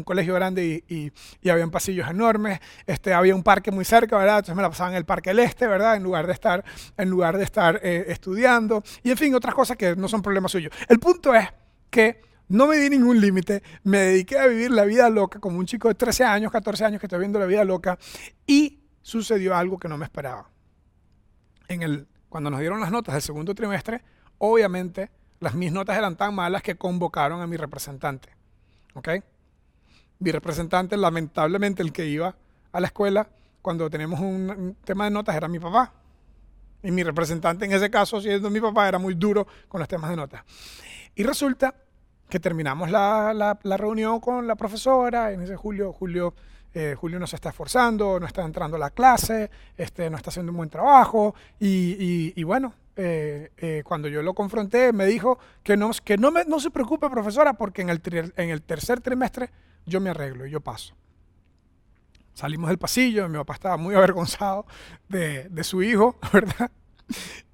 colegio 0.06 0.34
grande 0.34 0.84
y, 0.88 1.12
y, 1.42 1.50
había 1.50 1.68
pasillos 1.68 2.10
enormes. 2.10 2.60
Este, 2.86 3.14
había 3.14 3.36
un 3.36 3.44
parque 3.44 3.72
muy 3.72 3.86
cerca, 3.86 4.18
¿verdad? 4.18 4.38
Entonces 4.38 4.56
me 4.56 4.62
la 4.62 4.70
pasaba 4.70 4.92
en 4.92 4.98
el 4.98 5.06
Parque 5.06 5.32
del 5.32 5.40
Este, 5.40 5.68
¿verdad? 5.68 5.96
En 5.96 6.04
lugar 6.04 6.28
de 6.28 6.34
estar, 6.34 6.64
en 6.98 7.10
lugar 7.10 7.38
de 7.38 7.44
estar 7.44 7.80
eh, 7.84 8.06
estudiando. 8.08 8.84
Y 9.04 9.12
en 9.12 9.18
fin, 9.18 9.36
otras 9.36 9.54
cosas 9.54 9.78
que 9.78 9.96
no 9.96 10.08
son 10.08 10.22
problemas 10.22 10.52
suyos. 10.52 10.74
El 10.88 11.00
punto 11.00 11.34
es 11.34 11.48
que 11.90 12.31
no 12.52 12.68
me 12.68 12.76
di 12.78 12.90
ningún 12.90 13.22
límite, 13.22 13.64
me 13.84 14.00
dediqué 14.00 14.38
a 14.38 14.46
vivir 14.46 14.72
la 14.72 14.84
vida 14.84 15.10
loca 15.10 15.40
como 15.40 15.58
un 15.58 15.66
chico 15.66 15.88
de 15.88 15.96
13 15.96 16.26
años, 16.26 16.52
14 16.52 16.84
años 16.84 17.00
que 17.00 17.06
está 17.06 17.16
viviendo 17.16 17.40
la 17.40 17.46
vida 17.46 17.64
loca 17.64 17.98
y 18.46 18.82
sucedió 19.02 19.56
algo 19.56 19.80
que 19.80 19.88
no 19.88 19.98
me 19.98 20.04
esperaba. 20.04 20.50
Cuando 22.28 22.50
nos 22.50 22.60
dieron 22.60 22.82
las 22.82 22.92
notas 22.92 23.14
del 23.14 23.22
segundo 23.22 23.56
trimestre, 23.56 24.02
obviamente 24.38 25.10
las 25.40 25.56
mis 25.56 25.72
notas 25.72 25.98
eran 25.98 26.18
tan 26.18 26.36
malas 26.36 26.62
que 26.62 26.76
convocaron 26.76 27.42
a 27.42 27.48
mi 27.48 27.56
representante. 27.56 28.30
¿Ok? 28.96 29.10
Mi 30.20 30.32
representante, 30.32 30.98
lamentablemente, 30.98 31.82
el 31.82 31.94
que 31.94 32.06
iba 32.06 32.36
a 32.74 32.80
la 32.82 32.88
escuela 32.88 33.30
cuando 33.62 33.90
tenemos 33.90 34.20
un 34.20 34.76
tema 34.84 35.06
de 35.06 35.12
notas 35.12 35.36
era 35.38 35.48
mi 35.48 35.60
papá. 35.60 35.94
Y 36.84 36.92
mi 36.92 37.02
representante 37.04 37.64
en 37.64 37.72
ese 37.72 37.90
caso, 37.90 38.20
siendo 38.20 38.50
mi 38.50 38.60
papá, 38.60 38.90
era 38.90 39.00
muy 39.00 39.14
duro 39.14 39.48
con 39.70 39.80
los 39.80 39.88
temas 39.88 40.10
de 40.10 40.18
notas. 40.18 40.44
Y 41.16 41.24
resulta 41.24 41.74
que 42.32 42.40
terminamos 42.40 42.90
la, 42.90 43.34
la, 43.62 43.78
reunión 43.78 44.22
con 44.22 44.48
la 44.48 44.56
profesora, 44.56 45.34
en 45.34 45.42
ese 45.42 45.58
Julio, 45.58 45.92
Julio, 45.92 46.34
eh, 46.74 46.96
Julio 46.98 47.20
no 47.20 47.28
se 47.28 47.36
está 47.36 47.50
esforzando, 47.50 48.22
no 48.22 48.26
está 48.26 48.44
entrando 48.44 48.78
a 48.78 48.80
la 48.80 48.90
clase, 48.90 49.52
este, 49.76 50.10
no 50.10 50.16
está 50.16 50.30
haciendo 50.30 50.54
un 50.54 50.58
buen 50.58 50.70
trabajo, 50.70 51.36
y, 51.60 52.32
y, 52.34 52.44
bueno, 52.44 52.74
eh, 52.96 53.52
eh, 53.58 53.84
cuando 53.86 54.08
yo 54.08 54.22
lo 54.22 54.34
confronté, 54.34 54.94
me 54.94 55.06
dijo 55.08 55.40
que 55.62 55.76
no, 55.76 55.92
que 56.06 56.18
no, 56.18 56.32
me, 56.32 56.46
no 56.46 56.62
se 56.62 56.72
preocupe, 56.72 57.10
profesora, 57.10 57.54
porque 57.54 57.82
en 57.82 57.90
el, 57.90 58.02
en 58.38 58.50
el 58.50 58.62
tercer 58.62 59.02
trimestre 59.02 59.50
yo 59.86 60.00
me 60.00 60.12
arreglo 60.12 60.48
y 60.48 60.52
yo 60.52 60.62
paso. 60.62 60.96
Salimos 62.34 62.70
del 62.70 62.78
pasillo, 62.78 63.28
mi 63.28 63.40
papá 63.40 63.56
estaba 63.56 63.76
muy 63.76 63.94
avergonzado 64.02 64.66
de, 65.10 65.50
de 65.50 65.64
su 65.66 65.84
hijo, 65.84 66.18
¿verdad? 66.32 66.72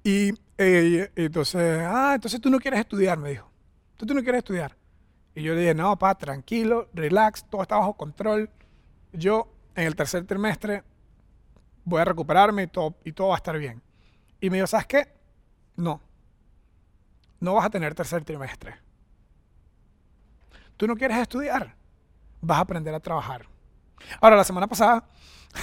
Y 0.04 0.30
entonces, 0.56 1.80
ah, 1.84 2.12
entonces 2.14 2.40
tú 2.40 2.48
no 2.48 2.60
quieres 2.60 2.78
estudiar, 2.78 3.18
me 3.18 3.30
dijo. 3.30 3.48
¿Tú, 3.98 4.06
tú 4.06 4.14
no 4.14 4.22
quieres 4.22 4.38
estudiar? 4.38 4.74
Y 5.34 5.42
yo 5.42 5.54
le 5.54 5.60
dije, 5.60 5.74
no, 5.74 5.90
papá, 5.98 6.16
tranquilo, 6.16 6.88
relax, 6.94 7.44
todo 7.44 7.62
está 7.62 7.76
bajo 7.76 7.94
control. 7.94 8.48
Yo 9.12 9.52
en 9.74 9.86
el 9.86 9.94
tercer 9.94 10.24
trimestre 10.24 10.82
voy 11.84 12.00
a 12.00 12.04
recuperarme 12.04 12.62
y 12.62 12.66
todo, 12.68 12.96
y 13.04 13.12
todo 13.12 13.28
va 13.28 13.34
a 13.34 13.38
estar 13.38 13.58
bien. 13.58 13.82
Y 14.40 14.50
me 14.50 14.56
dijo, 14.56 14.66
¿sabes 14.66 14.86
qué? 14.86 15.08
No, 15.76 16.00
no 17.40 17.54
vas 17.54 17.66
a 17.66 17.70
tener 17.70 17.94
tercer 17.94 18.24
trimestre. 18.24 18.76
Tú 20.76 20.86
no 20.86 20.96
quieres 20.96 21.18
estudiar, 21.18 21.74
vas 22.40 22.58
a 22.58 22.60
aprender 22.60 22.94
a 22.94 23.00
trabajar. 23.00 23.46
Ahora, 24.20 24.36
la 24.36 24.44
semana 24.44 24.68
pasada, 24.68 25.04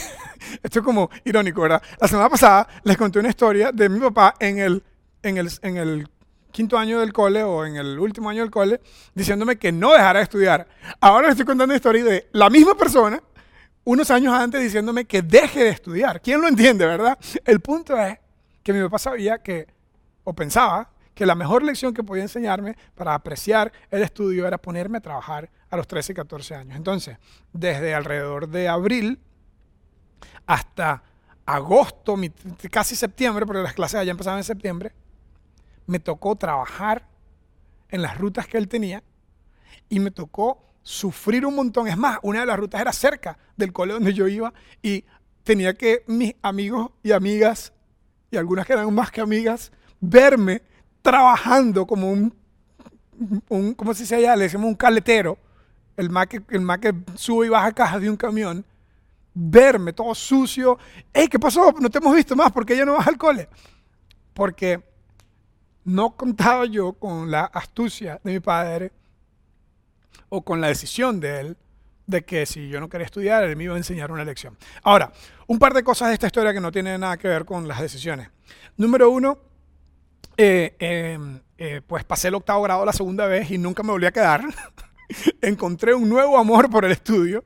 esto 0.63 0.80
es 0.80 0.86
como 0.86 1.10
irónico, 1.24 1.62
¿verdad? 1.62 1.82
La 2.01 2.08
semana 2.08 2.30
pasada 2.30 2.68
les 2.84 2.98
conté 2.98 3.20
una 3.20 3.30
historia 3.30 3.72
de 3.72 3.88
mi 3.88 4.00
papá 4.00 4.36
en 4.39 4.60
el, 4.60 4.84
en 5.24 5.38
el, 5.38 5.50
en 5.62 5.77
el 5.77 6.10
quinto 6.56 6.78
año 6.78 7.02
del 7.02 7.12
cole 7.12 7.44
o 7.44 7.66
en 7.66 7.76
el 7.76 8.00
último 8.00 8.30
año 8.30 8.42
del 8.42 8.50
cole 8.50 8.80
diciéndome 9.14 9.58
que 9.58 9.74
no 9.74 9.92
dejara 9.92 10.20
de 10.20 10.24
estudiar. 10.24 10.66
Ahora 11.02 11.28
le 11.28 11.32
estoy 11.32 11.46
contando 11.46 11.66
una 11.66 11.76
historia 11.76 12.02
de 12.02 12.30
la 12.32 12.50
misma 12.50 12.76
persona 12.76 13.22
unos 13.84 14.10
años 14.10 14.34
antes 14.34 14.64
diciéndome 14.64 15.04
que 15.04 15.22
deje 15.22 15.66
de 15.66 15.70
estudiar. 15.70 16.22
¿Quién 16.22 16.40
lo 16.40 16.48
entiende, 16.48 16.86
verdad? 16.86 17.20
El 17.44 17.60
punto 17.60 17.98
es 18.00 18.18
que 18.64 18.72
mi 18.72 18.82
papá 18.82 19.00
sabía 19.00 19.40
que, 19.40 19.68
o 20.24 20.34
pensaba, 20.34 20.90
que 21.14 21.26
la 21.26 21.36
mejor 21.36 21.62
lección 21.62 21.94
que 21.94 22.04
podía 22.04 22.24
enseñarme 22.24 22.78
para 22.96 23.14
apreciar 23.14 23.74
el 23.92 24.02
estudio 24.02 24.48
era 24.48 24.58
ponerme 24.58 25.00
a 25.00 25.02
trabajar 25.02 25.50
a 25.70 25.76
los 25.76 25.86
13 25.90 26.14
y 26.14 26.16
14 26.16 26.56
años. 26.56 26.78
Entonces, 26.78 27.18
desde 27.52 27.94
alrededor 27.94 28.48
de 28.48 28.70
abril 28.70 29.20
hasta 30.46 31.04
agosto, 31.46 32.16
casi 32.72 32.96
septiembre, 32.96 33.46
porque 33.46 33.62
las 33.62 33.74
clases 33.74 34.00
allá 34.00 34.12
empezaban 34.12 34.40
en 34.40 34.46
septiembre, 34.46 34.94
me 35.88 36.00
tocó 36.00 36.36
trabajar 36.36 37.08
en 37.89 38.01
las 38.01 38.18
rutas 38.18 38.48
que 38.48 38.58
él 38.58 38.68
tenía 38.68 39.04
y 39.89 40.00
me 40.00 40.12
tocó 40.12 40.62
sufrir 40.82 41.46
un 41.46 41.56
montón. 41.56 41.88
Es 41.88 41.98
más, 41.98 42.20
una 42.22 42.42
de 42.42 42.46
las 42.46 42.58
rutas 42.58 42.82
era 42.82 42.94
cerca 42.94 43.38
del 43.56 43.74
cole 43.74 43.94
donde 43.94 44.13
yo 44.13 44.27
iba 44.27 44.54
y 44.82 45.04
tenía 45.44 45.74
que 45.74 46.04
mis 46.08 46.36
amigos 46.42 46.92
y 47.04 47.12
amigas, 47.12 47.72
y 48.32 48.38
algunas 48.38 48.65
que 48.65 48.74
eran 48.74 48.94
más 48.94 49.12
que 49.12 49.22
amigas, 49.22 49.72
verme 50.00 50.62
trabajando 51.01 51.86
como 51.86 52.12
un, 52.12 52.36
un 53.50 53.74
¿cómo 53.74 53.94
se 53.94 54.04
dice 54.04 54.15
allá? 54.15 54.36
Le 54.36 54.44
decimos 54.44 54.65
un 54.65 54.75
caletero, 54.75 55.38
el 55.98 56.10
más 56.10 56.27
que, 56.27 56.42
el 56.50 56.62
más 56.62 56.80
que 56.80 56.94
sube 57.15 57.46
y 57.46 57.50
baja 57.50 57.72
cajas 57.72 58.01
de 58.01 58.10
un 58.10 58.18
camión, 58.18 58.65
verme 59.34 59.94
todo 59.94 60.15
sucio. 60.15 60.77
Hey, 61.13 61.27
¿qué 61.30 61.39
pasó? 61.39 61.74
No 61.80 61.89
te 61.89 62.00
hemos 62.00 62.15
visto 62.15 62.36
más, 62.36 62.51
¿por 62.51 62.65
qué 62.65 62.75
ya 62.75 62.86
no 62.86 62.94
vas 62.94 63.08
al 63.08 63.18
cole? 63.18 63.48
Porque 64.34 64.84
no 65.86 66.15
contaba 66.18 66.65
yo 66.65 66.94
con 66.94 67.32
la 67.32 67.46
astucia 67.46 68.20
de 68.24 68.34
mi 68.34 68.39
padre 68.39 68.92
o 70.30 70.44
con 70.44 70.60
la 70.60 70.68
decisión 70.68 71.20
de 71.20 71.39
él 71.39 71.58
de 72.08 72.24
que 72.24 72.46
si 72.46 72.70
yo 72.70 72.80
no 72.80 72.89
quería 72.89 73.06
estudiar, 73.06 73.44
él 73.44 73.56
me 73.56 73.63
iba 73.63 73.74
a 73.74 73.77
enseñar 73.77 74.12
una 74.12 74.24
lección. 74.24 74.58
Ahora, 74.84 75.12
un 75.48 75.58
par 75.58 75.74
de 75.74 75.84
cosas 75.84 76.10
de 76.10 76.15
esta 76.15 76.27
historia 76.27 76.54
que 76.54 76.60
no 76.60 76.72
tienen 76.72 77.01
nada 77.01 77.18
que 77.18 77.27
ver 77.27 77.46
con 77.46 77.68
las 77.68 77.82
decisiones. 77.82 78.30
Número 78.77 79.10
uno, 79.10 79.39
eh, 80.38 80.75
em, 80.80 81.39
eh, 81.58 81.82
pues 81.86 82.04
pasé 82.04 82.27
el 82.27 82.36
octavo 82.36 82.63
grado 82.63 82.86
la 82.86 82.94
segunda 82.94 83.25
vez 83.27 83.50
y 83.51 83.58
nunca 83.58 83.82
me 83.84 83.92
volví 83.92 84.06
a 84.06 84.12
quedar. 84.12 84.44
Encontré 85.42 85.94
un 85.94 86.10
nuevo 86.10 86.38
amor 86.38 86.70
por 86.70 86.86
el 86.86 86.92
estudio. 86.92 87.44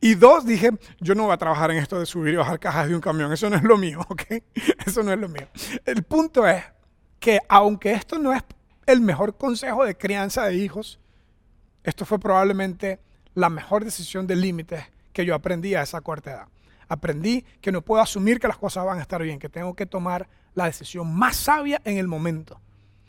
Y 0.00 0.14
dos, 0.14 0.44
dije, 0.44 0.70
yo 1.00 1.14
no 1.14 1.24
voy 1.24 1.32
a 1.32 1.36
trabajar 1.36 1.70
en 1.70 1.76
esto 1.76 1.98
de 1.98 2.06
subir 2.06 2.34
y 2.34 2.36
bajar 2.36 2.58
cajas 2.58 2.88
de 2.88 2.94
un 2.94 3.00
camión. 3.00 3.32
Eso 3.32 3.48
no 3.48 3.56
es 3.56 3.62
lo 3.62 3.78
mío, 3.78 4.00
¿ok? 4.08 4.22
Eso 4.86 5.02
no 5.02 5.12
es 5.12 5.18
lo 5.18 5.28
mío. 5.28 5.46
El 5.84 6.02
punto 6.02 6.46
es 6.46 6.64
que 7.22 7.38
aunque 7.48 7.92
esto 7.92 8.18
no 8.18 8.34
es 8.34 8.42
el 8.84 9.00
mejor 9.00 9.36
consejo 9.36 9.84
de 9.84 9.96
crianza 9.96 10.44
de 10.44 10.56
hijos, 10.56 10.98
esto 11.84 12.04
fue 12.04 12.18
probablemente 12.18 12.98
la 13.34 13.48
mejor 13.48 13.84
decisión 13.84 14.26
de 14.26 14.34
límites 14.34 14.82
que 15.12 15.24
yo 15.24 15.32
aprendí 15.32 15.76
a 15.76 15.82
esa 15.82 16.00
corta 16.00 16.32
edad. 16.32 16.48
Aprendí 16.88 17.44
que 17.60 17.70
no 17.70 17.80
puedo 17.80 18.02
asumir 18.02 18.40
que 18.40 18.48
las 18.48 18.58
cosas 18.58 18.84
van 18.84 18.98
a 18.98 19.02
estar 19.02 19.22
bien, 19.22 19.38
que 19.38 19.48
tengo 19.48 19.74
que 19.74 19.86
tomar 19.86 20.28
la 20.54 20.64
decisión 20.64 21.14
más 21.14 21.36
sabia 21.36 21.80
en 21.84 21.96
el 21.96 22.08
momento, 22.08 22.60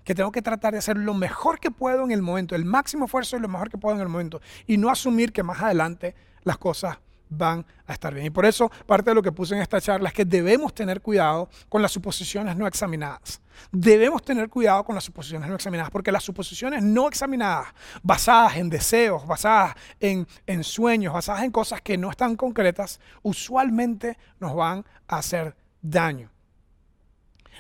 que 0.04 0.14
tengo 0.14 0.32
que 0.32 0.44
tratar 0.44 0.74
de 0.74 0.80
hacer 0.80 0.96
lo 0.96 1.16
mejor 1.16 1.60
que 1.60 1.72
puedo 1.72 2.04
en 2.04 2.12
el 2.12 2.22
momento, 2.22 2.54
el 2.54 2.66
máximo 2.66 3.06
esfuerzo 3.06 3.36
y 3.36 3.40
lo 3.40 3.48
mejor 3.48 3.72
que 3.72 3.80
puedo 3.80 3.96
en 3.96 4.02
el 4.04 4.10
momento, 4.10 4.42
y 4.68 4.78
no 4.78 4.92
asumir 4.92 5.34
que 5.34 5.42
más 5.42 5.60
adelante 5.60 6.14
las 6.44 6.60
cosas 6.60 7.00
van 7.38 7.66
a 7.86 7.94
estar 7.94 8.14
bien. 8.14 8.26
Y 8.26 8.30
por 8.30 8.46
eso 8.46 8.72
parte 8.86 9.12
de 9.12 9.16
lo 9.16 9.22
que 9.22 9.32
puse 9.32 9.56
en 9.56 9.62
esta 9.62 9.82
charla 9.82 10.10
es 10.10 10.16
que 10.16 10.26
debemos 10.26 10.74
tener 10.74 11.02
cuidado 11.02 11.50
con 11.70 11.82
las 11.82 11.92
suposiciones 11.92 12.56
no 12.56 12.68
examinadas. 12.68 13.42
Debemos 13.72 14.24
tener 14.24 14.50
cuidado 14.50 14.84
con 14.84 14.96
las 14.96 15.04
suposiciones 15.04 15.48
no 15.48 15.56
examinadas, 15.56 15.92
porque 15.92 16.12
las 16.12 16.24
suposiciones 16.24 16.84
no 16.84 17.08
examinadas, 17.08 17.68
basadas 18.02 18.58
en 18.58 18.70
deseos, 18.70 19.26
basadas 19.26 19.76
en, 20.00 20.28
sueños, 20.64 21.14
basadas 21.14 21.44
en 21.44 21.52
cosas 21.52 21.82
que 21.82 21.98
no 21.98 22.10
están 22.10 22.36
concretas, 22.36 23.00
usualmente 23.22 24.18
nos 24.40 24.56
van 24.56 24.86
a 25.08 25.18
hacer 25.18 25.56
daño. 25.82 26.30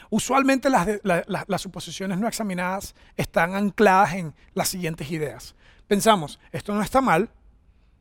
Usualmente 0.10 0.70
las, 0.70 0.88
las 1.04 1.62
suposiciones 1.62 2.18
no 2.20 2.28
examinadas 2.28 2.96
están 3.16 3.56
ancladas 3.56 4.14
en 4.14 4.34
las 4.54 4.70
siguientes 4.70 5.10
ideas. 5.12 5.56
Pensamos, 5.88 6.40
esto 6.52 6.74
no 6.74 6.82
está 6.82 7.02
mal, 7.02 7.30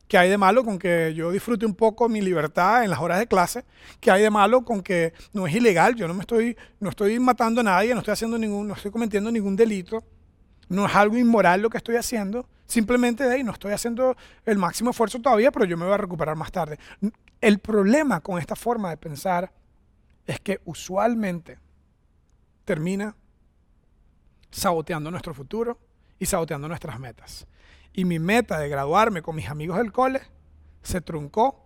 ¿Qué 0.09 0.19
hay 0.19 0.29
de 0.29 0.37
malo 0.37 0.65
con 0.65 0.79
que 0.79 1.15
yo 1.15 1.31
disfrute 1.31 1.65
un 1.65 1.75
poco 1.75 2.09
mi 2.09 2.21
libertad 2.21 2.85
en 2.85 2.91
las 2.91 3.01
horas 3.01 3.19
de 3.19 3.27
clase? 3.27 3.65
¿Qué 3.99 4.11
hay 4.11 4.23
de 4.23 4.31
malo 4.31 4.63
con 4.63 4.83
que 4.83 5.15
no 5.33 5.47
es 5.47 5.55
ilegal? 5.55 5.95
Yo 5.95 6.07
no 6.07 6.15
me 6.15 6.21
estoy, 6.21 6.57
no 6.81 6.91
estoy 6.91 7.19
matando 7.19 7.63
a 7.63 7.65
nadie, 7.65 7.95
no 7.95 8.01
estoy 8.01 8.13
haciendo 8.13 8.37
ningún, 8.37 8.69
no 8.69 8.75
estoy 8.75 8.91
cometiendo 8.91 9.31
ningún 9.31 9.57
delito. 9.57 10.05
No 10.69 10.87
es 10.87 10.95
algo 10.95 11.17
inmoral 11.17 11.63
lo 11.63 11.71
que 11.71 11.79
estoy 11.79 11.97
haciendo. 11.97 12.47
Simplemente 12.67 13.25
de 13.25 13.35
ahí 13.35 13.43
no 13.43 13.53
estoy 13.53 13.73
haciendo 13.73 14.17
el 14.45 14.59
máximo 14.59 14.91
esfuerzo 14.91 15.21
todavía, 15.21 15.51
pero 15.51 15.65
yo 15.65 15.77
me 15.77 15.85
voy 15.85 15.95
a 15.95 15.99
recuperar 15.99 16.37
más 16.37 16.53
tarde. 16.53 16.79
El 17.41 17.59
problema 17.59 18.21
con 18.21 18.39
esta 18.39 18.55
forma 18.55 18.91
de 18.91 18.97
pensar 18.97 19.51
es 20.27 20.41
que 20.41 20.61
usualmente 20.65 21.59
termina 22.65 23.15
saboteando 24.51 25.11
nuestro 25.11 25.35
futuro 25.35 25.79
y 26.19 26.27
saboteando 26.27 26.69
nuestras 26.69 26.99
metas 27.01 27.47
y 27.93 28.05
mi 28.05 28.19
meta 28.19 28.59
de 28.59 28.69
graduarme 28.69 29.23
con 29.23 29.37
mis 29.37 29.49
amigos 29.49 29.79
del 29.79 29.93
cole 29.93 30.21
se 30.83 31.01
truncó. 31.01 31.59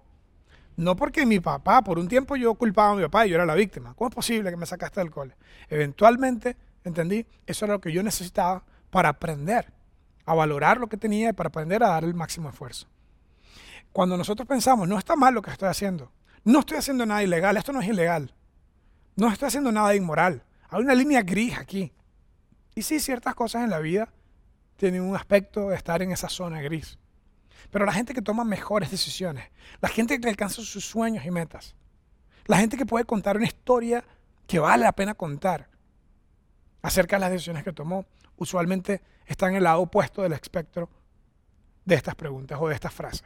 No 0.76 0.94
porque 0.94 1.24
mi 1.24 1.40
papá, 1.40 1.82
por 1.82 1.98
un 1.98 2.08
tiempo 2.08 2.36
yo 2.36 2.54
culpaba 2.54 2.92
a 2.92 2.94
mi 2.96 3.02
papá 3.02 3.26
y 3.26 3.30
yo 3.30 3.36
era 3.36 3.46
la 3.46 3.54
víctima. 3.54 3.94
¿Cómo 3.94 4.10
es 4.10 4.14
posible 4.14 4.50
que 4.50 4.56
me 4.56 4.66
sacaste 4.66 5.00
del 5.00 5.10
cole? 5.10 5.34
Eventualmente, 5.68 6.56
entendí, 6.84 7.26
eso 7.46 7.64
era 7.64 7.74
lo 7.74 7.80
que 7.80 7.92
yo 7.92 8.02
necesitaba 8.02 8.64
para 8.90 9.08
aprender 9.08 9.72
a 10.26 10.34
valorar 10.34 10.78
lo 10.78 10.88
que 10.88 10.96
tenía 10.96 11.30
y 11.30 11.32
para 11.32 11.48
aprender 11.48 11.82
a 11.82 11.88
dar 11.88 12.04
el 12.04 12.14
máximo 12.14 12.50
esfuerzo. 12.50 12.88
Cuando 13.92 14.16
nosotros 14.16 14.46
pensamos, 14.46 14.86
no 14.86 14.98
está 14.98 15.16
mal 15.16 15.32
lo 15.32 15.40
que 15.40 15.50
estoy 15.50 15.68
haciendo, 15.68 16.12
no 16.44 16.60
estoy 16.60 16.76
haciendo 16.76 17.06
nada 17.06 17.22
ilegal, 17.22 17.56
esto 17.56 17.72
no 17.72 17.80
es 17.80 17.88
ilegal, 17.88 18.34
no 19.14 19.28
estoy 19.28 19.48
haciendo 19.48 19.72
nada 19.72 19.94
inmoral, 19.94 20.42
hay 20.68 20.82
una 20.82 20.94
línea 20.94 21.22
gris 21.22 21.56
aquí. 21.56 21.92
Y 22.74 22.82
sí, 22.82 23.00
ciertas 23.00 23.34
cosas 23.34 23.64
en 23.64 23.70
la 23.70 23.78
vida 23.78 24.12
tiene 24.76 25.00
un 25.00 25.16
aspecto 25.16 25.70
de 25.70 25.76
estar 25.76 26.02
en 26.02 26.12
esa 26.12 26.28
zona 26.28 26.60
gris. 26.60 26.98
Pero 27.70 27.84
la 27.84 27.92
gente 27.92 28.14
que 28.14 28.22
toma 28.22 28.44
mejores 28.44 28.90
decisiones, 28.90 29.50
la 29.80 29.88
gente 29.88 30.20
que 30.20 30.28
alcanza 30.28 30.62
sus 30.62 30.84
sueños 30.84 31.24
y 31.24 31.30
metas, 31.30 31.74
la 32.46 32.58
gente 32.58 32.76
que 32.76 32.86
puede 32.86 33.04
contar 33.04 33.36
una 33.36 33.46
historia 33.46 34.04
que 34.46 34.58
vale 34.58 34.84
la 34.84 34.92
pena 34.92 35.14
contar 35.14 35.68
acerca 36.82 37.16
de 37.16 37.20
las 37.20 37.30
decisiones 37.30 37.64
que 37.64 37.72
tomó, 37.72 38.06
usualmente 38.36 39.02
está 39.26 39.48
en 39.48 39.56
el 39.56 39.64
lado 39.64 39.80
opuesto 39.80 40.22
del 40.22 40.32
espectro 40.32 40.88
de 41.84 41.94
estas 41.96 42.14
preguntas 42.14 42.58
o 42.60 42.68
de 42.68 42.74
estas 42.74 42.94
frases. 42.94 43.24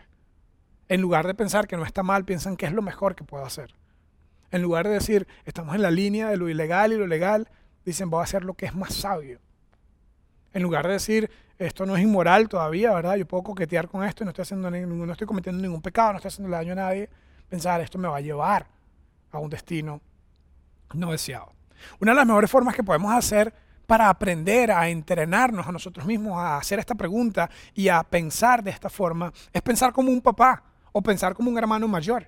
En 0.89 1.01
lugar 1.01 1.27
de 1.27 1.35
pensar 1.35 1.67
que 1.67 1.77
no 1.77 1.85
está 1.85 2.03
mal, 2.03 2.25
piensan 2.25 2.57
que 2.57 2.67
es 2.67 2.73
lo 2.73 2.83
mejor 2.83 3.15
que 3.15 3.25
puedo 3.25 3.45
hacer. 3.45 3.75
En 4.51 4.63
lugar 4.63 4.89
de 4.89 4.95
decir, 4.95 5.29
estamos 5.45 5.75
en 5.75 5.83
la 5.83 5.91
línea 5.91 6.29
de 6.29 6.37
lo 6.37 6.49
ilegal 6.49 6.93
y 6.93 6.97
lo 6.97 7.07
legal, 7.07 7.49
dicen, 7.85 8.11
voy 8.11 8.21
a 8.21 8.25
hacer 8.25 8.45
lo 8.45 8.55
que 8.55 8.67
es 8.67 8.75
más 8.75 8.95
sabio. 8.95 9.41
En 10.53 10.63
lugar 10.63 10.87
de 10.87 10.95
decir, 10.95 11.31
esto 11.59 11.87
no 11.87 11.97
es 11.97 12.03
inmoral 12.03 12.49
todavía, 12.49 12.93
¿verdad? 12.93 13.17
Yo 13.17 13.27
puedo 13.27 13.43
coquetear 13.43 13.89
con 13.89 14.05
esto 14.05 14.23
y 14.23 14.25
no 14.25 14.31
estoy, 14.31 14.43
haciendo 14.43 14.71
ningún, 14.71 15.07
no 15.07 15.13
estoy 15.13 15.27
cometiendo 15.27 15.63
ningún 15.63 15.83
pecado, 15.83 16.13
no 16.13 16.17
estoy 16.17 16.29
haciendo 16.29 16.57
daño 16.57 16.73
a 16.73 16.77
nadie. 16.77 17.09
Pensar, 17.49 17.81
esto 17.81 17.99
me 17.99 18.09
va 18.09 18.17
a 18.17 18.21
llevar 18.21 18.67
a 19.31 19.39
un 19.39 19.51
destino 19.51 20.01
no 20.95 21.13
deseado. 21.13 21.53
Una 22.01 22.13
de 22.13 22.17
las 22.17 22.27
mejores 22.27 22.51
formas 22.51 22.75
que 22.75 22.83
podemos 22.83 23.13
hacer 23.13 23.53
para 23.87 24.09
aprender 24.09 24.71
a 24.71 24.89
entrenarnos 24.89 25.67
a 25.67 25.73
nosotros 25.73 26.07
mismos 26.07 26.39
a 26.39 26.57
hacer 26.57 26.79
esta 26.79 26.95
pregunta 26.95 27.51
y 27.75 27.89
a 27.89 28.03
pensar 28.03 28.63
de 28.63 28.71
esta 28.71 28.89
forma 28.89 29.33
es 29.53 29.63
pensar 29.63 29.93
como 29.93 30.11
un 30.11 30.21
papá 30.21 30.63
o 30.93 31.03
pensar 31.03 31.35
como 31.35 31.51
un 31.51 31.59
hermano 31.59 31.89
mayor. 31.89 32.27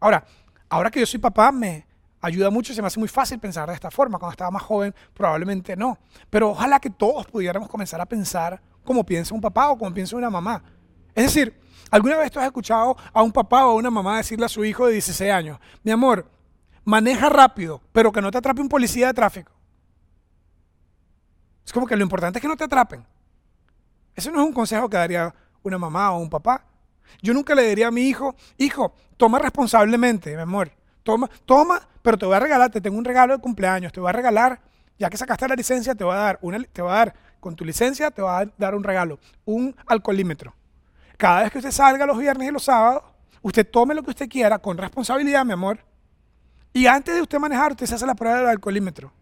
Ahora, 0.00 0.24
ahora 0.68 0.90
que 0.90 1.00
yo 1.00 1.06
soy 1.06 1.20
papá, 1.20 1.52
me, 1.52 1.86
ayuda 2.22 2.50
mucho, 2.50 2.72
se 2.72 2.80
me 2.80 2.86
hace 2.86 2.98
muy 2.98 3.08
fácil 3.08 3.38
pensar 3.38 3.68
de 3.68 3.74
esta 3.74 3.90
forma. 3.90 4.18
Cuando 4.18 4.32
estaba 4.32 4.50
más 4.50 4.62
joven, 4.62 4.94
probablemente 5.12 5.76
no. 5.76 5.98
Pero 6.30 6.50
ojalá 6.50 6.80
que 6.80 6.88
todos 6.88 7.26
pudiéramos 7.26 7.68
comenzar 7.68 8.00
a 8.00 8.06
pensar 8.06 8.62
como 8.84 9.04
piensa 9.04 9.34
un 9.34 9.40
papá 9.40 9.70
o 9.70 9.76
como 9.76 9.92
piensa 9.92 10.16
una 10.16 10.30
mamá. 10.30 10.62
Es 11.14 11.24
decir, 11.24 11.60
¿alguna 11.90 12.16
vez 12.16 12.30
tú 12.30 12.38
has 12.38 12.46
escuchado 12.46 12.96
a 13.12 13.22
un 13.22 13.32
papá 13.32 13.66
o 13.66 13.72
a 13.72 13.74
una 13.74 13.90
mamá 13.90 14.16
decirle 14.16 14.46
a 14.46 14.48
su 14.48 14.64
hijo 14.64 14.86
de 14.86 14.92
16 14.94 15.30
años, 15.30 15.58
mi 15.82 15.90
amor, 15.90 16.30
maneja 16.84 17.28
rápido, 17.28 17.82
pero 17.92 18.10
que 18.12 18.22
no 18.22 18.30
te 18.30 18.38
atrape 18.38 18.62
un 18.62 18.68
policía 18.68 19.08
de 19.08 19.14
tráfico? 19.14 19.52
Es 21.66 21.72
como 21.72 21.86
que 21.86 21.96
lo 21.96 22.02
importante 22.02 22.38
es 22.38 22.40
que 22.40 22.48
no 22.48 22.56
te 22.56 22.64
atrapen. 22.64 23.04
Ese 24.14 24.30
no 24.30 24.40
es 24.40 24.46
un 24.46 24.52
consejo 24.52 24.88
que 24.88 24.96
daría 24.96 25.34
una 25.62 25.78
mamá 25.78 26.12
o 26.12 26.18
un 26.18 26.30
papá. 26.30 26.64
Yo 27.20 27.34
nunca 27.34 27.54
le 27.54 27.62
diría 27.62 27.88
a 27.88 27.90
mi 27.90 28.02
hijo, 28.02 28.34
hijo, 28.58 28.94
toma 29.16 29.38
responsablemente, 29.38 30.34
mi 30.34 30.42
amor. 30.42 30.72
Toma, 31.02 31.28
toma, 31.44 31.80
pero 32.02 32.16
te 32.16 32.26
voy 32.26 32.34
a 32.34 32.40
regalar, 32.40 32.70
te 32.70 32.80
tengo 32.80 32.96
un 32.96 33.04
regalo 33.04 33.36
de 33.36 33.40
cumpleaños, 33.40 33.92
te 33.92 34.00
voy 34.00 34.08
a 34.08 34.12
regalar, 34.12 34.60
ya 34.98 35.10
que 35.10 35.16
sacaste 35.16 35.48
la 35.48 35.54
licencia, 35.54 35.94
te 35.94 36.04
voy 36.04 36.14
a 36.14 36.18
dar, 36.18 36.38
una, 36.42 36.62
te 36.64 36.82
voy 36.82 36.92
a 36.92 36.94
dar, 36.94 37.14
con 37.40 37.56
tu 37.56 37.64
licencia 37.64 38.10
te 38.10 38.22
voy 38.22 38.30
a 38.30 38.48
dar 38.56 38.74
un 38.74 38.84
regalo, 38.84 39.18
un 39.44 39.74
alcoholímetro. 39.86 40.54
Cada 41.16 41.42
vez 41.42 41.52
que 41.52 41.58
usted 41.58 41.72
salga 41.72 42.06
los 42.06 42.18
viernes 42.18 42.48
y 42.48 42.52
los 42.52 42.64
sábados, 42.64 43.02
usted 43.42 43.68
tome 43.68 43.94
lo 43.94 44.02
que 44.02 44.10
usted 44.10 44.28
quiera 44.28 44.58
con 44.58 44.78
responsabilidad, 44.78 45.44
mi 45.44 45.52
amor. 45.52 45.78
Y 46.72 46.86
antes 46.86 47.14
de 47.14 47.20
usted 47.20 47.38
manejar, 47.38 47.72
usted 47.72 47.86
se 47.86 47.96
hace 47.96 48.06
la 48.06 48.14
prueba 48.14 48.38
del 48.38 48.46
alcoholímetro. 48.46 49.12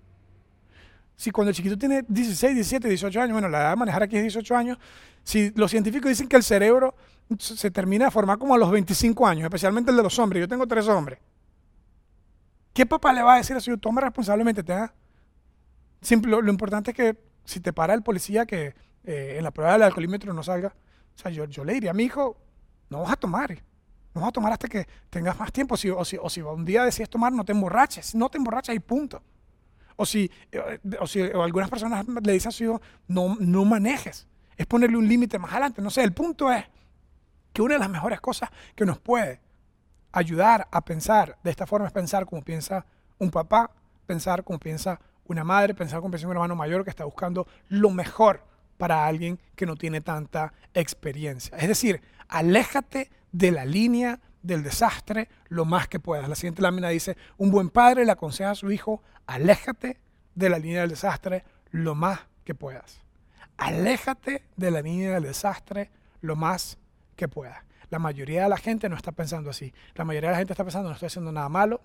Si 1.17 1.31
cuando 1.31 1.51
el 1.51 1.57
chiquito 1.57 1.77
tiene 1.77 2.05
16, 2.07 2.55
17, 2.55 2.89
18 2.89 3.21
años, 3.21 3.33
bueno, 3.33 3.49
la 3.49 3.61
edad 3.61 3.71
de 3.71 3.77
manejar 3.77 4.03
aquí 4.03 4.17
es 4.17 4.23
18 4.23 4.57
años, 4.57 4.79
si 5.25 5.51
los 5.51 5.71
científicos 5.71 6.09
dicen 6.09 6.29
que 6.29 6.37
el 6.37 6.43
cerebro 6.43 6.95
se 7.39 7.71
termina 7.71 8.07
de 8.07 8.11
formar 8.11 8.39
como 8.39 8.55
a 8.55 8.59
los 8.59 8.71
25 8.71 9.27
años, 9.27 9.45
especialmente 9.45 9.91
el 9.91 9.97
de 9.97 10.03
los 10.03 10.19
hombres, 10.19 10.41
yo 10.41 10.49
tengo 10.49 10.67
tres 10.67 10.89
hombres. 10.89 11.19
¿Qué 12.73 12.87
papá 12.87 13.13
le 13.13 13.23
va 13.23 13.35
a 13.35 13.37
decir 13.39 13.57
a 13.57 13.61
su 13.61 13.71
hijo? 13.71 13.81
Toma 13.81 14.01
responsablemente, 14.01 14.63
te 14.63 14.75
Simple, 16.03 16.31
lo, 16.31 16.51
importante 16.51 16.93
es 16.93 16.97
que 16.97 17.17
si 17.45 17.61
te 17.61 17.73
para 17.73 17.93
el 17.93 18.03
policía 18.03 18.47
que 18.47 18.75
eh, 19.05 19.35
en 19.37 19.45
la 19.45 19.51
prueba 19.51 19.73
del 19.73 19.83
alcoholímetro 19.83 20.33
no 20.33 20.43
salga, 20.43 20.75
o 21.15 21.19
sea, 21.19 21.31
yo, 21.31 21.45
yo 21.45 21.65
le 21.65 21.75
diría 21.75 21.91
a 21.91 21.95
mi 21.95 22.05
hijo, 22.05 22.39
no 22.89 23.03
vas 23.03 23.13
a 23.13 23.17
tomar, 23.17 23.63
no 24.15 24.23
vas 24.23 24.29
a 24.29 24.33
tomar 24.33 24.53
hasta 24.53 24.69
que 24.69 24.87
tengas 25.11 25.39
más 25.39 25.53
tiempo. 25.53 25.77
Si, 25.77 25.91
o, 25.91 26.05
si, 26.05 26.17
o 26.17 26.29
si 26.31 26.41
un 26.41 26.65
día 26.65 26.85
decides 26.85 27.11
tomar, 27.11 27.33
no 27.33 27.45
te 27.45 27.53
emborraches, 27.53 28.15
no 28.15 28.29
te 28.31 28.39
emborraches 28.39 28.75
y 28.75 28.81
punto. 28.81 29.23
O 29.97 30.07
si, 30.07 30.31
eh, 30.51 30.79
o 30.99 31.07
si 31.07 31.21
algunas 31.21 31.69
personas 31.69 32.07
le 32.09 32.33
dicen 32.33 32.49
a 32.49 32.53
su 32.53 32.65
hijo, 32.65 32.81
no, 33.07 33.37
no 33.39 33.65
manejes. 33.67 34.27
Es 34.57 34.67
ponerle 34.67 34.97
un 34.97 35.07
límite 35.07 35.39
más 35.39 35.53
adelante. 35.53 35.83
No 35.83 35.91
sé, 35.91 36.03
el 36.03 36.13
punto 36.13 36.51
es 36.51 36.65
que 37.53 37.61
una 37.61 37.75
de 37.75 37.81
las 37.81 37.91
mejores 37.91 38.21
cosas 38.21 38.49
que 38.75 38.87
nos 38.87 38.99
puede 38.99 39.41
ayudar 40.13 40.69
a 40.71 40.81
pensar 40.83 41.39
de 41.43 41.51
esta 41.51 41.67
forma 41.67 41.87
es 41.87 41.93
pensar 41.93 42.27
como 42.27 42.43
piensa 42.43 42.87
un 43.19 43.31
papá, 43.31 43.71
pensar 44.07 44.45
como 44.45 44.59
piensa 44.59 45.01
una 45.25 45.45
madre, 45.45 45.75
pensar 45.75 46.01
como 46.01 46.11
piensa 46.11 46.27
un 46.27 46.33
hermano 46.33 46.57
mayor 46.57 46.85
que 46.85 46.91
está 46.91 47.05
buscando 47.05 47.47
lo 47.69 47.91
mejor 47.91 48.45
para 48.77 49.07
alguien 49.07 49.39
que 49.55 49.67
no 49.67 49.77
tiene 49.77 50.01
tanta 50.01 50.53
experiencia. 50.75 51.57
Es 51.59 51.69
decir, 51.69 52.01
aléjate 52.29 53.11
de 53.31 53.51
la 53.53 53.65
línea 53.65 54.21
del 54.43 54.63
desastre 54.63 55.29
lo 55.49 55.65
más 55.65 55.87
que 55.87 56.01
puedas. 56.01 56.29
La 56.29 56.35
siguiente 56.35 56.63
lámina 56.63 56.89
dice, 56.89 57.17
un 57.37 57.51
buen 57.51 57.69
padre 57.69 58.05
le 58.05 58.13
aconseja 58.13 58.51
a 58.51 58.55
su 58.55 58.71
hijo, 58.71 59.03
aléjate 59.27 60.01
de 60.35 60.49
la 60.49 60.59
línea 60.59 60.81
del 60.81 60.91
desastre 60.91 61.45
lo 61.71 61.95
más 61.95 62.21
que 62.45 62.55
puedas. 62.55 63.01
Aléjate 63.59 64.45
de 64.57 64.71
la 64.71 64.81
línea 64.81 65.13
del 65.13 65.25
desastre 65.25 65.91
lo 66.23 66.35
más 66.35 66.79
que 67.17 67.29
puedas. 67.29 67.59
La 67.91 67.99
mayoría 67.99 68.45
de 68.45 68.49
la 68.49 68.57
gente 68.57 68.89
no 68.89 68.97
está 68.97 69.13
pensando 69.13 69.51
así. 69.51 69.73
La 69.95 70.05
mayoría 70.05 70.31
de 70.31 70.35
la 70.35 70.39
gente 70.39 70.53
está 70.53 70.65
pensando, 70.65 70.89
no 70.89 70.95
estoy 70.95 71.09
haciendo 71.09 71.33
nada 71.33 71.49
malo. 71.49 71.81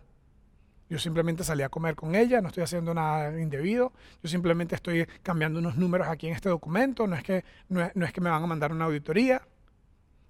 Yo 0.87 0.99
simplemente 0.99 1.43
salí 1.43 1.63
a 1.63 1.69
comer 1.69 1.95
con 1.95 2.13
ella, 2.13 2.41
no 2.41 2.49
estoy 2.49 2.63
haciendo 2.63 2.93
nada 2.93 3.39
indebido. 3.41 3.91
Yo 4.21 4.29
simplemente 4.29 4.75
estoy 4.75 5.07
cambiando 5.23 5.59
unos 5.59 5.77
números 5.77 6.07
aquí 6.07 6.27
en 6.27 6.33
este 6.33 6.49
documento. 6.49 7.07
No 7.07 7.15
es 7.15 7.23
que, 7.23 7.43
no 7.69 8.05
es 8.05 8.13
que 8.13 8.21
me 8.21 8.29
van 8.29 8.43
a 8.43 8.47
mandar 8.47 8.71
una 8.71 8.85
auditoría. 8.85 9.41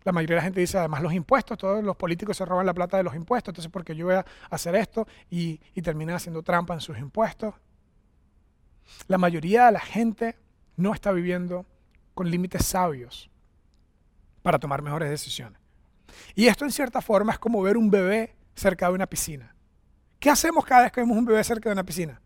La 0.06 0.12
mayoría 0.12 0.36
de 0.36 0.42
la 0.42 0.44
gente 0.44 0.60
dice, 0.62 0.78
además, 0.78 1.02
los 1.02 1.14
impuestos, 1.14 1.58
todos 1.58 1.84
los 1.84 1.96
políticos 1.96 2.38
se 2.38 2.46
roban 2.46 2.66
la 2.68 2.76
plata 2.76 2.96
de 2.96 3.04
los 3.04 3.16
impuestos, 3.16 3.52
entonces, 3.52 3.72
porque 3.72 3.96
yo 3.96 4.06
voy 4.06 4.16
a 4.16 4.26
hacer 4.52 4.76
esto? 4.76 5.08
Y, 5.32 5.60
y 5.74 5.82
terminan 5.82 6.16
haciendo 6.16 6.44
trampa 6.44 6.76
en 6.76 6.80
sus 6.80 6.98
impuestos. 7.00 7.56
La 9.08 9.18
mayoría 9.18 9.66
de 9.66 9.72
la 9.72 9.80
gente 9.80 10.38
no 10.78 10.94
está 10.94 11.12
viviendo 11.12 11.66
con 12.14 12.30
límites 12.30 12.66
sabios 12.66 13.32
para 14.44 14.60
tomar 14.60 14.84
mejores 14.84 15.10
decisiones. 15.10 15.65
Y 16.34 16.48
esto, 16.48 16.66
en 16.66 16.72
cierta 16.72 17.02
forma, 17.02 17.34
es 17.34 17.40
como 17.40 17.62
ver 17.62 17.78
un 17.78 17.90
bebé 17.90 18.36
cerca 18.56 18.88
de 18.88 18.94
una 18.94 19.08
piscina. 19.08 19.56
¿Qué 20.20 20.30
hacemos 20.30 20.66
cada 20.66 20.84
vez 20.84 20.92
que 20.92 21.02
vemos 21.02 21.18
un 21.18 21.26
bebé 21.26 21.44
cerca 21.44 21.70
de 21.70 21.74
una 21.74 21.84
piscina? 21.84 22.22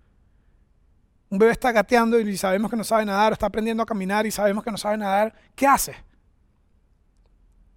Un 1.29 1.37
bebé 1.37 1.51
está 1.51 1.71
gateando 1.71 2.19
y 2.19 2.37
sabemos 2.37 2.71
que 2.71 2.77
no 2.77 2.83
sabe 2.83 3.05
nadar, 3.05 3.31
o 3.31 3.33
está 3.33 3.45
aprendiendo 3.45 3.83
a 3.83 3.85
caminar 3.85 4.25
y 4.25 4.31
sabemos 4.31 4.63
que 4.63 4.71
no 4.71 4.77
sabe 4.77 4.97
nadar. 4.97 5.33
¿Qué 5.55 5.67
hace? 5.67 5.95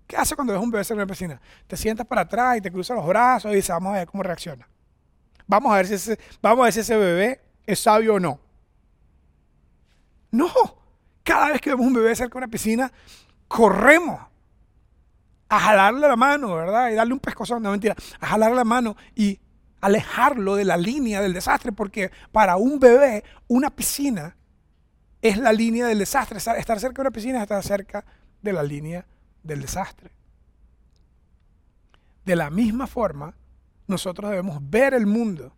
¿Qué 0.07 0.17
hace 0.17 0.35
cuando 0.35 0.53
ves 0.53 0.63
un 0.63 0.71
bebé 0.71 0.85
en 0.89 0.97
una 0.97 1.07
piscina? 1.07 1.41
Te 1.67 1.77
sientas 1.77 2.07
para 2.07 2.23
atrás 2.23 2.59
y 2.59 2.61
te 2.61 2.71
cruzas 2.71 2.97
los 2.97 3.07
brazos 3.07 3.53
y 3.53 3.57
dices, 3.57 3.71
vamos 3.71 3.95
a 3.95 3.99
ver 3.99 4.07
cómo 4.07 4.23
reacciona. 4.23 4.69
Vamos 5.47 5.73
a 5.73 5.77
ver 5.77 5.87
si 5.87 6.15
vamos 6.41 6.63
a 6.63 6.65
ver 6.65 6.73
si 6.73 6.81
ese 6.81 6.97
bebé 6.97 7.41
es 7.67 7.79
sabio 7.79 8.15
o 8.15 8.21
no. 8.21 8.41
No. 10.31 10.51
Cada 11.23 11.49
vez 11.53 11.61
que 11.61 11.71
vemos 11.71 11.87
un 11.87 11.93
bebé 11.93 12.17
cerca 12.17 12.35
de 12.35 12.39
una 12.39 12.49
piscina, 12.49 12.93
corremos 13.49 14.21
a 15.53 15.61
jalarle 15.61 16.09
la 16.09 16.17
mano, 16.17 16.55
¿verdad? 16.55 16.91
Y 16.91 16.95
darle 16.95 17.13
un 17.13 17.21
pescozón, 17.21 17.63
no 17.63 17.71
mentira, 17.73 17.95
a 18.21 18.27
jalarle 18.27 18.57
la 18.57 18.65
mano 18.65 18.97
y 19.15 19.39
alejarlo 19.83 20.57
de 20.57 20.65
la 20.65 20.79
línea 20.79 21.21
del 21.21 21.35
desastre, 21.35 21.73
porque 21.73 22.11
para 22.31 22.57
un 22.57 22.81
bebé, 22.81 23.23
una 23.49 23.69
piscina 23.69 24.35
es 25.21 25.37
la 25.37 25.53
línea 25.53 25.87
del 25.87 25.99
desastre. 25.99 26.39
Estar 26.39 26.81
cerca 26.81 26.95
de 26.95 27.01
una 27.03 27.11
piscina 27.11 27.37
es 27.37 27.43
estar 27.43 27.63
cerca 27.63 28.03
de 28.41 28.53
la 28.55 28.63
línea 28.63 29.07
del 29.43 29.61
desastre. 29.61 30.11
De 32.25 32.35
la 32.35 32.49
misma 32.49 32.87
forma, 32.87 33.35
nosotros 33.87 34.31
debemos 34.31 34.59
ver 34.71 34.95
el 34.95 35.05
mundo. 35.05 35.55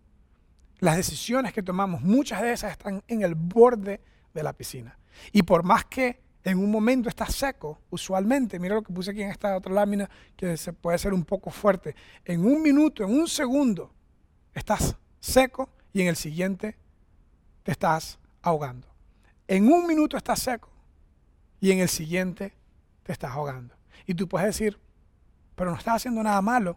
Las 0.81 0.97
decisiones 0.97 1.53
que 1.53 1.63
tomamos, 1.63 2.01
muchas 2.01 2.43
de 2.43 2.53
esas 2.53 2.73
están 2.73 3.05
en 3.07 3.23
el 3.23 3.37
borde 3.37 4.01
de 4.33 4.43
la 4.43 4.55
piscina. 4.55 4.99
Y 5.31 5.45
por 5.45 5.63
más 5.63 5.85
que 5.85 6.24
en 6.45 6.59
un 6.59 6.71
momento 6.71 7.09
está 7.09 7.27
seco, 7.27 7.81
usualmente, 7.91 8.59
mira 8.59 8.75
lo 8.75 8.83
que 8.83 8.93
puse 8.93 9.11
aquí 9.11 9.23
en 9.23 9.31
esta 9.31 9.57
otra 9.57 9.73
lámina, 9.73 10.09
que 10.37 10.59
se 10.59 10.75
puede 10.75 10.99
ser 10.99 11.15
un 11.15 11.25
poco 11.25 11.51
fuerte, 11.51 11.97
en 12.25 12.45
un 12.45 12.63
minuto, 12.63 13.03
en 13.03 13.11
un 13.11 13.27
segundo, 13.27 13.91
estás 14.53 14.95
seco 15.19 15.71
y 15.95 16.03
en 16.03 16.09
el 16.09 16.17
siguiente 16.17 16.77
te 17.63 17.73
estás 17.73 18.19
ahogando. 18.43 18.87
En 19.49 19.73
un 19.73 19.87
minuto 19.87 20.19
estás 20.19 20.41
seco 20.41 20.71
y 21.61 21.73
en 21.73 21.79
el 21.79 21.89
siguiente 21.89 22.53
te 23.03 23.13
estás 23.13 23.31
ahogando. 23.31 23.75
Y 24.07 24.15
tú 24.15 24.29
puedes 24.29 24.47
decir, 24.47 24.79
pero 25.55 25.71
no 25.71 25.79
estás 25.79 25.97
haciendo 25.97 26.23
nada 26.23 26.43
malo. 26.43 26.77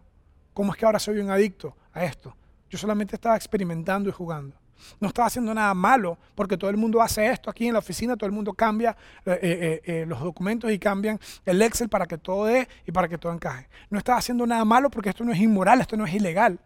¿Cómo 0.53 0.71
es 0.71 0.77
que 0.77 0.86
ahora 0.86 0.99
soy 0.99 1.19
un 1.19 1.30
adicto 1.30 1.75
a 1.91 2.06
esto? 2.06 2.36
Yo 2.69 2.77
solamente 2.77 3.15
estaba 3.15 3.36
experimentando 3.36 4.10
y 4.10 4.13
jugando. 4.13 4.58
No 5.00 5.08
estaba 5.08 5.28
haciendo 5.28 5.54
nada 5.54 5.74
malo 5.74 6.18
porque 6.36 6.58
todo 6.58 6.70
el 6.70 6.78
mundo 6.78 7.02
hace 7.02 7.28
esto 7.28 7.50
aquí 7.50 7.68
en 7.68 7.74
la 7.74 7.80
oficina, 7.80 8.16
todo 8.16 8.28
el 8.28 8.34
mundo 8.34 8.54
cambia 8.54 8.96
eh, 9.26 9.40
eh, 9.42 9.82
eh, 9.84 10.06
los 10.08 10.20
documentos 10.20 10.72
y 10.72 10.80
cambian 10.80 11.20
el 11.46 11.62
Excel 11.62 11.90
para 11.90 12.06
que 12.06 12.18
todo 12.18 12.46
dé 12.46 12.68
y 12.86 12.92
para 12.92 13.08
que 13.08 13.18
todo 13.18 13.34
encaje. 13.34 13.70
No 13.90 13.98
estaba 13.98 14.18
haciendo 14.18 14.46
nada 14.46 14.66
malo 14.66 14.90
porque 14.90 15.10
esto 15.10 15.24
no 15.24 15.32
es 15.32 15.40
inmoral, 15.40 15.82
esto 15.82 15.98
no 15.98 16.06
es 16.06 16.13
ilegal. 16.13 16.60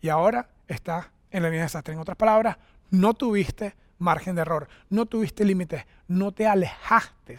Y 0.00 0.08
ahora 0.08 0.48
está 0.66 1.12
en 1.30 1.42
la 1.42 1.48
línea 1.48 1.60
de 1.60 1.66
desastre. 1.66 1.94
En 1.94 2.00
otras 2.00 2.16
palabras, 2.16 2.56
no 2.90 3.14
tuviste 3.14 3.74
margen 3.98 4.34
de 4.34 4.42
error, 4.42 4.68
no 4.88 5.06
tuviste 5.06 5.44
límites, 5.44 5.84
no 6.08 6.32
te 6.32 6.46
alejaste 6.46 7.36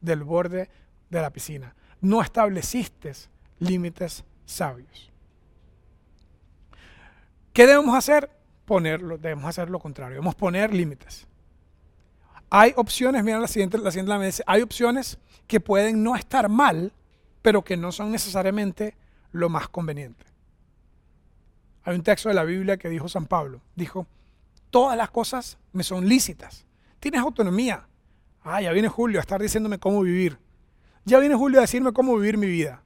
del 0.00 0.22
borde 0.22 0.68
de 1.10 1.20
la 1.20 1.30
piscina. 1.30 1.74
No 2.00 2.20
estableciste 2.20 3.12
límites 3.58 4.24
sabios. 4.44 5.10
¿Qué 7.52 7.66
debemos 7.66 7.96
hacer? 7.96 8.30
Ponerlo, 8.64 9.18
debemos 9.18 9.44
hacer 9.44 9.70
lo 9.70 9.78
contrario, 9.78 10.14
debemos 10.14 10.34
poner 10.34 10.72
límites. 10.72 11.26
Hay 12.50 12.72
opciones, 12.76 13.24
mira 13.24 13.38
la 13.38 13.48
siguiente, 13.48 13.78
la 13.78 13.90
siguiente 13.90 14.16
la 14.16 14.44
hay 14.46 14.62
opciones 14.62 15.18
que 15.46 15.60
pueden 15.60 16.02
no 16.02 16.14
estar 16.16 16.48
mal, 16.48 16.92
pero 17.42 17.62
que 17.62 17.76
no 17.76 17.92
son 17.92 18.12
necesariamente 18.12 18.96
lo 19.32 19.48
más 19.48 19.68
conveniente. 19.68 20.24
Hay 21.82 21.96
un 21.96 22.02
texto 22.02 22.28
de 22.28 22.34
la 22.34 22.44
Biblia 22.44 22.76
que 22.76 22.88
dijo 22.88 23.08
San 23.08 23.26
Pablo, 23.26 23.60
dijo, 23.74 24.06
todas 24.70 24.96
las 24.96 25.10
cosas 25.10 25.58
me 25.72 25.82
son 25.82 26.08
lícitas. 26.08 26.64
Tienes 27.00 27.20
autonomía, 27.20 27.86
Ah, 28.44 28.60
ya 28.60 28.72
viene 28.72 28.88
Julio 28.88 29.18
a 29.18 29.22
estar 29.22 29.40
diciéndome 29.40 29.78
cómo 29.78 30.02
vivir. 30.02 30.38
Ya 31.06 31.18
viene 31.18 31.34
Julio 31.34 31.58
a 31.58 31.62
decirme 31.62 31.92
cómo 31.92 32.14
vivir 32.16 32.36
mi 32.36 32.46
vida. 32.46 32.82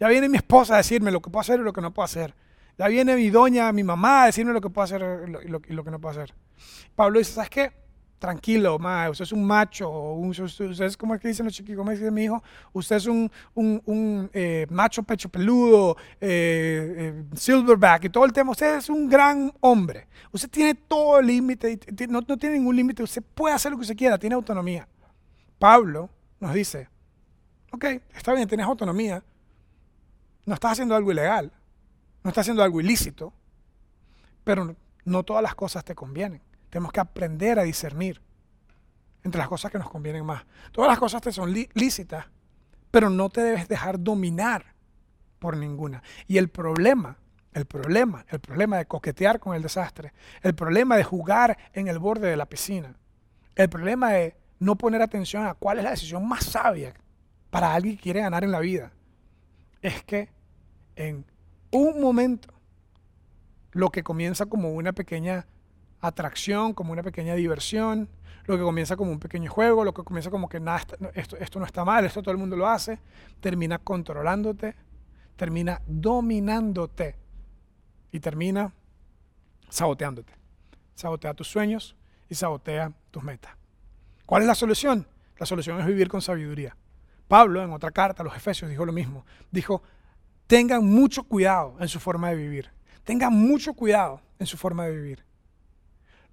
Ya 0.00 0.08
viene 0.08 0.28
mi 0.28 0.36
esposa 0.36 0.74
a 0.74 0.78
decirme 0.78 1.12
lo 1.12 1.22
que 1.22 1.30
puedo 1.30 1.40
hacer 1.40 1.60
y 1.60 1.62
lo 1.62 1.72
que 1.72 1.80
no 1.80 1.94
puedo 1.94 2.04
hacer. 2.04 2.34
Ya 2.78 2.88
viene 2.88 3.14
mi 3.16 3.30
doña, 3.30 3.72
mi 3.72 3.84
mamá 3.84 4.24
a 4.24 4.26
decirme 4.26 4.52
lo 4.52 4.60
que 4.60 4.70
puedo 4.70 4.84
hacer 4.84 5.02
y 5.44 5.48
lo, 5.48 5.60
que 5.60 5.90
no 5.90 6.00
puedo 6.00 6.10
hacer. 6.10 6.34
Pablo 6.94 7.18
dice, 7.18 7.32
¿sabes 7.32 7.50
qué? 7.50 7.84
tranquilo, 8.24 8.78
ma, 8.78 9.10
usted 9.10 9.24
es 9.24 9.32
un 9.32 9.44
macho, 9.44 9.90
usted, 9.90 10.80
es 10.80 10.96
como 10.96 11.14
es 11.14 11.20
que 11.20 11.28
dicen 11.28 11.44
los 11.44 11.54
chiquitos, 11.54 11.76
como 11.76 11.90
dice 11.90 12.10
mi 12.10 12.24
hijo, 12.24 12.42
usted 12.72 12.96
es 12.96 13.06
un, 13.06 13.30
eh, 14.32 14.66
macho 14.70 15.02
pecho 15.02 15.28
peludo, 15.28 15.94
eh, 16.18 16.94
eh, 16.96 17.24
silverback 17.34 18.04
y 18.04 18.08
todo 18.08 18.24
el 18.24 18.32
tema, 18.32 18.52
usted 18.52 18.78
es 18.78 18.88
un 18.88 19.10
gran 19.10 19.52
hombre, 19.60 20.06
usted 20.32 20.48
tiene 20.48 20.74
todo 20.74 21.20
el 21.20 21.26
límite, 21.26 21.78
no, 22.08 22.22
no 22.26 22.36
tiene 22.38 22.56
ningún 22.56 22.74
límite, 22.74 23.02
usted 23.02 23.22
puede 23.34 23.54
hacer 23.54 23.72
lo 23.72 23.76
que 23.76 23.82
usted 23.82 23.96
quiera, 23.96 24.16
tiene 24.16 24.36
autonomía. 24.36 24.88
Pablo 25.58 26.08
nos 26.40 26.54
dice, 26.54 26.88
ok, 27.72 27.84
está 28.16 28.32
bien, 28.32 28.48
tienes 28.48 28.66
autonomía, 28.66 29.22
no 30.46 30.54
estás 30.54 30.72
haciendo 30.72 30.96
algo 30.96 31.12
ilegal, 31.12 31.52
no 32.24 32.30
estás 32.30 32.44
haciendo 32.44 32.62
algo 32.62 32.80
ilícito, 32.80 33.34
pero 34.42 34.74
no 35.04 35.22
todas 35.22 35.42
las 35.42 35.54
cosas 35.54 35.84
te 35.84 35.94
convienen. 35.94 36.40
Tenemos 36.70 36.90
que 36.90 37.00
aprender 37.00 37.58
a 37.58 37.62
discernir 37.62 38.20
entre 39.22 39.38
las 39.38 39.48
cosas 39.48 39.70
que 39.70 39.78
nos 39.78 39.90
convienen 39.90 40.24
más. 40.24 40.44
Todas 40.72 40.88
las 40.88 40.98
cosas 40.98 41.20
te 41.20 41.30
son 41.30 41.52
lícitas, 41.52 42.26
pero 42.90 43.10
no 43.10 43.28
te 43.28 43.42
debes 43.42 43.68
dejar 43.68 44.02
dominar 44.02 44.74
por 45.38 45.56
ninguna. 45.56 46.02
Y 46.26 46.38
el 46.38 46.48
problema, 46.48 47.18
el 47.52 47.66
problema, 47.66 48.24
el 48.30 48.40
problema 48.40 48.78
de 48.78 48.86
coquetear 48.86 49.38
con 49.38 49.54
el 49.54 49.62
desastre, 49.62 50.14
el 50.40 50.54
problema 50.54 50.96
de 50.96 51.04
jugar 51.04 51.58
en 51.74 51.88
el 51.88 51.98
borde 51.98 52.28
de 52.28 52.36
la 52.36 52.46
piscina, 52.46 52.96
el 53.54 53.68
problema 53.68 54.12
de 54.12 54.34
no 54.60 54.76
poner 54.76 55.02
atención 55.02 55.46
a 55.46 55.52
cuál 55.52 55.78
es 55.78 55.84
la 55.84 55.90
decisión 55.90 56.26
más 56.26 56.44
sabia 56.44 56.94
para 57.50 57.74
alguien 57.74 57.96
que 57.96 58.02
quiere 58.02 58.20
ganar 58.20 58.44
en 58.44 58.50
la 58.50 58.60
vida, 58.60 58.92
es 59.82 60.02
que 60.04 60.30
en 60.96 61.26
un 61.74 62.00
momento 62.00 62.48
lo 63.72 63.90
que 63.90 64.02
comienza 64.02 64.46
como 64.46 64.70
una 64.70 64.92
pequeña 64.92 65.46
atracción, 66.00 66.72
como 66.72 66.92
una 66.92 67.02
pequeña 67.02 67.34
diversión, 67.34 68.08
lo 68.46 68.56
que 68.56 68.62
comienza 68.62 68.96
como 68.96 69.10
un 69.10 69.18
pequeño 69.18 69.50
juego, 69.50 69.84
lo 69.84 69.92
que 69.92 70.04
comienza 70.04 70.30
como 70.30 70.48
que 70.48 70.60
nada, 70.60 70.82
esto, 71.14 71.36
esto 71.36 71.58
no 71.58 71.66
está 71.66 71.84
mal, 71.84 72.04
esto 72.04 72.22
todo 72.22 72.32
el 72.32 72.38
mundo 72.38 72.56
lo 72.56 72.68
hace, 72.68 73.00
termina 73.40 73.78
controlándote, 73.78 74.76
termina 75.36 75.80
dominándote 75.86 77.16
y 78.12 78.20
termina 78.20 78.72
saboteándote. 79.68 80.32
sabotea 80.94 81.34
tus 81.34 81.48
sueños 81.48 81.96
y 82.28 82.36
sabotea 82.36 82.92
tus 83.10 83.24
metas. 83.24 83.52
¿Cuál 84.26 84.42
es 84.42 84.48
la 84.48 84.54
solución? 84.54 85.08
La 85.38 85.46
solución 85.46 85.80
es 85.80 85.86
vivir 85.86 86.08
con 86.08 86.22
sabiduría. 86.22 86.76
Pablo 87.26 87.62
en 87.62 87.72
otra 87.72 87.90
carta 87.90 88.22
a 88.22 88.24
los 88.24 88.36
Efesios 88.36 88.70
dijo 88.70 88.84
lo 88.84 88.92
mismo. 88.92 89.26
Dijo, 89.50 89.82
tengan 90.46 90.84
mucho 90.84 91.24
cuidado 91.24 91.76
en 91.80 91.88
su 91.88 92.00
forma 92.00 92.30
de 92.30 92.36
vivir. 92.36 92.70
Tengan 93.04 93.32
mucho 93.32 93.74
cuidado 93.74 94.20
en 94.38 94.46
su 94.46 94.56
forma 94.56 94.84
de 94.84 94.92
vivir. 94.92 95.24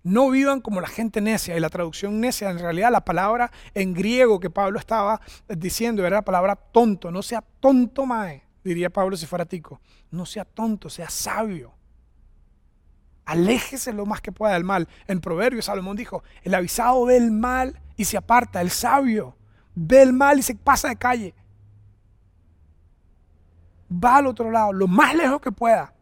No 0.04 0.30
vivan 0.30 0.62
como 0.62 0.82
la 0.82 0.88
gente 0.88 1.21
necia. 1.21 1.56
Y 1.56 1.60
la 1.60 1.69
traducción 1.69 2.19
necia, 2.19 2.50
en 2.50 2.60
realidad 2.60 2.91
la 2.91 3.06
palabra 3.06 3.52
en 3.74 3.93
griego 3.93 4.39
que 4.39 4.50
Pablo 4.50 4.80
estaba 4.80 5.21
diciendo 5.47 6.06
era 6.06 6.17
la 6.17 6.21
palabra 6.24 6.56
tonto. 6.56 7.12
No 7.12 7.21
sea 7.21 7.43
tonto, 7.60 8.06
mae, 8.06 8.43
diría 8.63 8.89
Pablo 8.89 9.15
si 9.15 9.26
fuera 9.26 9.45
tico. 9.45 9.80
No 10.10 10.26
sea 10.26 10.45
tonto, 10.45 10.89
sea 10.89 11.10
sabio. 11.10 11.74
Aléjese 13.26 13.93
lo 13.93 14.06
más 14.06 14.21
que 14.21 14.32
pueda 14.32 14.54
del 14.54 14.63
mal. 14.63 14.88
En 15.08 15.21
Proverbios 15.21 15.65
Salomón 15.65 15.95
dijo, 15.95 16.24
el 16.43 16.56
avisado 16.56 17.06
ve 17.06 17.17
el 17.17 17.32
mal 17.32 17.80
y 17.95 18.06
se 18.06 18.17
aparta. 18.17 18.62
El 18.62 18.71
sabio 18.71 19.38
ve 19.76 20.02
el 20.02 20.13
mal 20.13 20.39
y 20.39 20.41
se 20.41 20.56
pasa 20.56 20.89
de 20.89 20.95
calle. 20.95 21.36
Va 23.91 24.17
al 24.17 24.27
otro 24.27 24.51
lado, 24.51 24.73
lo 24.73 24.88
más 24.88 25.15
lejos 25.15 25.41
que 25.41 25.51
pueda. 25.51 25.93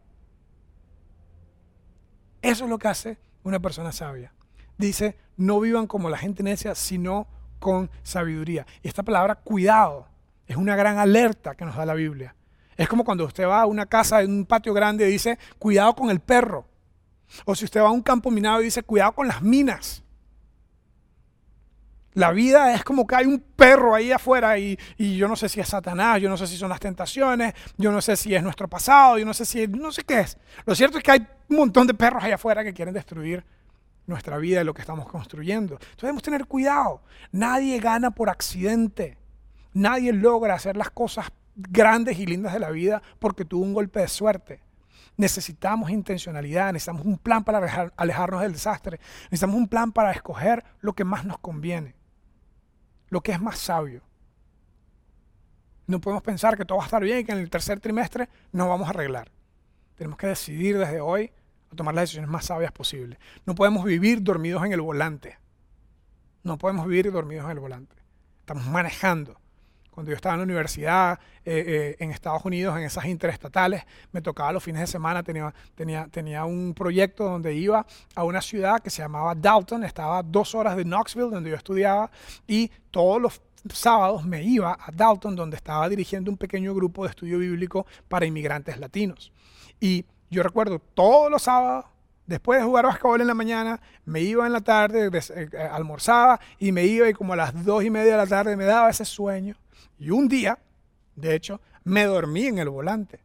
Eso 2.42 2.64
es 2.64 2.70
lo 2.70 2.78
que 2.78 2.88
hace 2.88 3.18
una 3.42 3.60
persona 3.60 3.92
sabia. 3.92 4.32
Dice, 4.78 5.18
no 5.36 5.60
vivan 5.60 5.86
como 5.86 6.08
la 6.08 6.18
gente 6.18 6.42
necia, 6.42 6.74
sino 6.74 7.26
con 7.58 7.90
sabiduría. 8.02 8.66
Y 8.82 8.88
esta 8.88 9.02
palabra 9.02 9.34
cuidado 9.34 10.06
es 10.46 10.56
una 10.56 10.76
gran 10.76 10.98
alerta 10.98 11.54
que 11.54 11.64
nos 11.64 11.76
da 11.76 11.84
la 11.84 11.94
Biblia. 11.94 12.34
Es 12.76 12.88
como 12.88 13.04
cuando 13.04 13.24
usted 13.24 13.46
va 13.46 13.60
a 13.60 13.66
una 13.66 13.86
casa 13.86 14.22
en 14.22 14.32
un 14.32 14.46
patio 14.46 14.72
grande 14.72 15.06
y 15.08 15.12
dice, 15.12 15.38
cuidado 15.58 15.94
con 15.94 16.10
el 16.10 16.20
perro. 16.20 16.66
O 17.44 17.54
si 17.54 17.64
usted 17.64 17.80
va 17.80 17.88
a 17.88 17.92
un 17.92 18.02
campo 18.02 18.30
minado 18.30 18.60
y 18.60 18.64
dice, 18.64 18.82
cuidado 18.82 19.12
con 19.12 19.28
las 19.28 19.42
minas. 19.42 20.02
La 22.14 22.32
vida 22.32 22.74
es 22.74 22.82
como 22.82 23.06
que 23.06 23.14
hay 23.14 23.26
un 23.26 23.38
perro 23.38 23.94
ahí 23.94 24.10
afuera 24.10 24.58
y, 24.58 24.76
yo 24.98 25.28
no 25.28 25.36
sé 25.36 25.48
si 25.48 25.60
es 25.60 25.68
Satanás, 25.68 26.20
yo 26.20 26.28
no 26.28 26.36
sé 26.36 26.48
si 26.48 26.56
son 26.56 26.68
las 26.68 26.80
tentaciones, 26.80 27.54
yo 27.76 27.92
no 27.92 28.02
sé 28.02 28.16
si 28.16 28.34
es 28.34 28.42
nuestro 28.42 28.66
pasado, 28.66 29.16
yo 29.18 29.24
no 29.24 29.32
sé 29.32 29.44
si, 29.44 29.68
no 29.68 29.92
sé 29.92 30.02
qué 30.02 30.20
es. 30.20 30.36
Lo 30.66 30.74
cierto 30.74 30.98
es 30.98 31.04
que 31.04 31.12
hay 31.12 31.26
un 31.48 31.56
montón 31.56 31.86
de 31.86 31.94
perros 31.94 32.24
allá 32.24 32.34
afuera 32.34 32.64
que 32.64 32.74
quieren 32.74 32.94
destruir 32.94 33.44
nuestra 34.06 34.38
vida 34.38 34.60
y 34.60 34.64
lo 34.64 34.74
que 34.74 34.80
estamos 34.80 35.06
construyendo. 35.06 35.74
Entonces 35.74 36.02
debemos 36.02 36.22
tener 36.24 36.46
cuidado. 36.46 37.00
Nadie 37.30 37.78
gana 37.78 38.10
por 38.10 38.28
accidente. 38.28 39.16
Nadie 39.72 40.12
logra 40.12 40.54
hacer 40.54 40.76
las 40.76 40.90
cosas 40.90 41.26
grandes 41.54 42.18
y 42.18 42.26
lindas 42.26 42.52
de 42.52 42.58
la 42.58 42.70
vida 42.70 43.02
porque 43.20 43.44
tuvo 43.44 43.62
un 43.62 43.72
golpe 43.72 44.00
de 44.00 44.08
suerte. 44.08 44.62
Necesitamos 45.16 45.90
intencionalidad, 45.90 46.72
necesitamos 46.72 47.06
un 47.06 47.18
plan 47.18 47.44
para 47.44 47.92
alejarnos 47.96 48.40
del 48.40 48.52
desastre, 48.52 48.98
necesitamos 49.24 49.56
un 49.56 49.68
plan 49.68 49.92
para 49.92 50.10
escoger 50.10 50.64
lo 50.80 50.94
que 50.94 51.04
más 51.04 51.24
nos 51.24 51.38
conviene 51.38 51.99
lo 53.10 53.20
que 53.20 53.32
es 53.32 53.40
más 53.40 53.58
sabio. 53.58 54.02
No 55.86 56.00
podemos 56.00 56.22
pensar 56.22 56.56
que 56.56 56.64
todo 56.64 56.78
va 56.78 56.84
a 56.84 56.86
estar 56.86 57.02
bien 57.02 57.18
y 57.18 57.24
que 57.24 57.32
en 57.32 57.38
el 57.38 57.50
tercer 57.50 57.80
trimestre 57.80 58.28
nos 58.52 58.68
vamos 58.68 58.86
a 58.86 58.90
arreglar. 58.90 59.30
Tenemos 59.96 60.16
que 60.16 60.28
decidir 60.28 60.78
desde 60.78 61.00
hoy 61.00 61.32
a 61.72 61.76
tomar 61.76 61.94
las 61.94 62.02
decisiones 62.02 62.30
más 62.30 62.46
sabias 62.46 62.72
posibles. 62.72 63.18
No 63.44 63.54
podemos 63.54 63.84
vivir 63.84 64.22
dormidos 64.22 64.64
en 64.64 64.72
el 64.72 64.80
volante. 64.80 65.38
No 66.42 66.58
podemos 66.58 66.86
vivir 66.86 67.10
dormidos 67.10 67.44
en 67.46 67.50
el 67.50 67.58
volante. 67.58 67.96
Estamos 68.38 68.66
manejando. 68.66 69.39
Cuando 70.00 70.12
yo 70.12 70.16
estaba 70.16 70.36
en 70.36 70.40
la 70.40 70.44
universidad 70.44 71.18
eh, 71.44 71.62
eh, 71.66 71.96
en 71.98 72.10
Estados 72.10 72.42
Unidos, 72.46 72.74
en 72.78 72.84
esas 72.84 73.04
interestatales, 73.04 73.84
me 74.12 74.22
tocaba 74.22 74.50
los 74.50 74.64
fines 74.64 74.80
de 74.80 74.86
semana, 74.86 75.22
tenía, 75.22 75.52
tenía, 75.74 76.08
tenía 76.10 76.46
un 76.46 76.72
proyecto 76.72 77.24
donde 77.24 77.52
iba 77.52 77.84
a 78.14 78.24
una 78.24 78.40
ciudad 78.40 78.80
que 78.80 78.88
se 78.88 79.02
llamaba 79.02 79.34
Dalton, 79.34 79.84
estaba 79.84 80.22
dos 80.22 80.54
horas 80.54 80.74
de 80.78 80.84
Knoxville, 80.84 81.28
donde 81.28 81.50
yo 81.50 81.56
estudiaba, 81.56 82.10
y 82.46 82.70
todos 82.90 83.20
los 83.20 83.42
sábados 83.70 84.24
me 84.24 84.42
iba 84.42 84.72
a 84.72 84.90
Dalton, 84.90 85.36
donde 85.36 85.56
estaba 85.56 85.86
dirigiendo 85.90 86.30
un 86.30 86.38
pequeño 86.38 86.74
grupo 86.74 87.04
de 87.04 87.10
estudio 87.10 87.38
bíblico 87.38 87.84
para 88.08 88.24
inmigrantes 88.24 88.78
latinos. 88.78 89.34
Y 89.80 90.06
yo 90.30 90.42
recuerdo 90.42 90.78
todos 90.78 91.30
los 91.30 91.42
sábados, 91.42 91.84
después 92.26 92.58
de 92.58 92.64
jugar 92.64 92.86
basquetbol 92.86 93.20
en 93.20 93.26
la 93.26 93.34
mañana, 93.34 93.82
me 94.06 94.22
iba 94.22 94.46
en 94.46 94.54
la 94.54 94.62
tarde, 94.62 95.10
eh, 95.12 95.48
almorzaba 95.70 96.40
y 96.58 96.72
me 96.72 96.86
iba 96.86 97.06
y 97.06 97.12
como 97.12 97.34
a 97.34 97.36
las 97.36 97.66
dos 97.66 97.84
y 97.84 97.90
media 97.90 98.12
de 98.12 98.16
la 98.16 98.26
tarde 98.26 98.56
me 98.56 98.64
daba 98.64 98.88
ese 98.88 99.04
sueño 99.04 99.56
y 99.98 100.10
un 100.10 100.28
día, 100.28 100.58
de 101.16 101.34
hecho, 101.34 101.60
me 101.84 102.04
dormí 102.04 102.46
en 102.46 102.58
el 102.58 102.68
volante. 102.68 103.20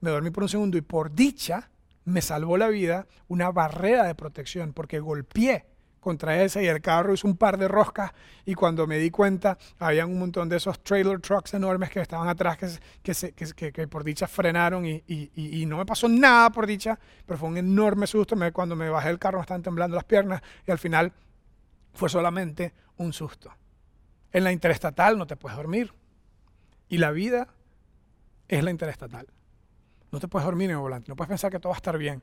Me 0.00 0.10
dormí 0.10 0.30
por 0.30 0.44
un 0.44 0.48
segundo 0.48 0.76
y 0.76 0.82
por 0.82 1.14
dicha 1.14 1.70
me 2.04 2.20
salvó 2.20 2.56
la 2.56 2.68
vida 2.68 3.06
una 3.28 3.50
barrera 3.50 4.04
de 4.04 4.14
protección 4.14 4.72
porque 4.72 5.00
golpeé 5.00 5.64
contra 6.04 6.42
ese 6.42 6.62
y 6.62 6.66
el 6.66 6.82
carro 6.82 7.14
hizo 7.14 7.26
un 7.26 7.36
par 7.36 7.56
de 7.56 7.66
roscas 7.66 8.12
y 8.44 8.54
cuando 8.54 8.86
me 8.86 8.98
di 8.98 9.10
cuenta 9.10 9.56
había 9.78 10.04
un 10.04 10.18
montón 10.18 10.50
de 10.50 10.58
esos 10.58 10.82
trailer 10.84 11.18
trucks 11.18 11.54
enormes 11.54 11.88
que 11.88 12.00
estaban 12.00 12.28
atrás 12.28 12.58
que, 13.02 13.72
que, 13.72 13.88
por 13.88 14.04
dicha 14.04 14.28
frenaron 14.28 14.84
y, 14.84 15.02
y, 15.06 15.64
no 15.64 15.78
me 15.78 15.86
pasó 15.86 16.06
nada 16.06 16.50
por 16.50 16.66
dicha, 16.66 16.98
pero 17.24 17.38
fue 17.38 17.48
un 17.48 17.56
enorme 17.56 18.06
susto. 18.06 18.36
cuando 18.52 18.76
me 18.76 18.90
bajé 18.90 19.08
del 19.08 19.18
carro 19.18 19.38
me 19.38 19.42
estaban 19.42 19.62
temblando 19.62 19.96
las 19.96 20.04
piernas 20.04 20.42
y 20.66 20.70
al 20.70 20.78
final 20.78 21.10
fue 21.94 22.10
solamente 22.10 22.74
un 22.98 23.12
susto. 23.14 23.50
En 24.34 24.42
la 24.42 24.52
interestatal 24.52 25.16
no 25.16 25.26
te 25.26 25.36
puedes 25.36 25.56
dormir. 25.56 25.94
Y 26.88 26.98
la 26.98 27.12
vida 27.12 27.48
es 28.48 28.62
la 28.64 28.70
interestatal. 28.72 29.28
No 30.10 30.18
te 30.18 30.28
puedes 30.28 30.44
dormir 30.44 30.70
en 30.70 30.76
el 30.76 30.82
volante, 30.82 31.08
no 31.08 31.16
puedes 31.16 31.28
pensar 31.28 31.50
que 31.50 31.58
todo 31.58 31.70
va 31.70 31.76
a 31.76 31.78
estar 31.78 31.96
bien, 31.96 32.22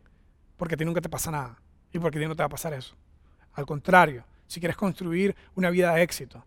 porque 0.57 0.75
a 0.75 0.77
ti 0.77 0.85
nunca 0.85 1.01
te 1.01 1.09
pasa 1.09 1.31
nada 1.31 1.57
y 1.91 1.99
porque 1.99 2.19
a 2.19 2.21
ti 2.21 2.27
no 2.27 2.35
te 2.35 2.43
va 2.43 2.47
a 2.47 2.49
pasar 2.49 2.73
eso. 2.73 2.95
Al 3.53 3.65
contrario, 3.65 4.25
si 4.45 4.59
quieres 4.59 4.77
construir 4.77 5.35
una 5.55 5.69
vida 5.69 5.93
de 5.93 6.01
éxito, 6.03 6.45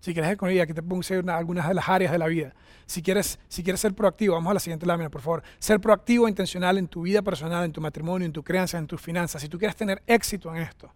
si 0.00 0.12
quieres 0.12 0.36
vida 0.38 0.66
que 0.66 0.74
te 0.74 0.82
ponga 0.82 1.36
algunas 1.36 1.68
de 1.68 1.74
las 1.74 1.88
áreas 1.88 2.12
de 2.12 2.18
la 2.18 2.26
vida, 2.26 2.52
si 2.84 3.00
quieres, 3.00 3.38
si 3.48 3.62
quieres 3.62 3.80
ser 3.80 3.94
proactivo, 3.94 4.34
vamos 4.34 4.50
a 4.50 4.54
la 4.54 4.60
siguiente 4.60 4.84
lámina, 4.84 5.10
por 5.10 5.22
favor, 5.22 5.42
ser 5.58 5.80
proactivo 5.80 6.26
e 6.26 6.30
intencional 6.30 6.76
en 6.76 6.88
tu 6.88 7.02
vida 7.02 7.22
personal, 7.22 7.64
en 7.64 7.72
tu 7.72 7.80
matrimonio, 7.80 8.26
en 8.26 8.32
tu 8.32 8.42
creencia, 8.42 8.78
en 8.78 8.86
tus 8.86 9.00
finanzas, 9.00 9.42
si 9.42 9.48
tú 9.48 9.58
quieres 9.58 9.76
tener 9.76 10.02
éxito 10.06 10.54
en 10.54 10.62
esto, 10.62 10.92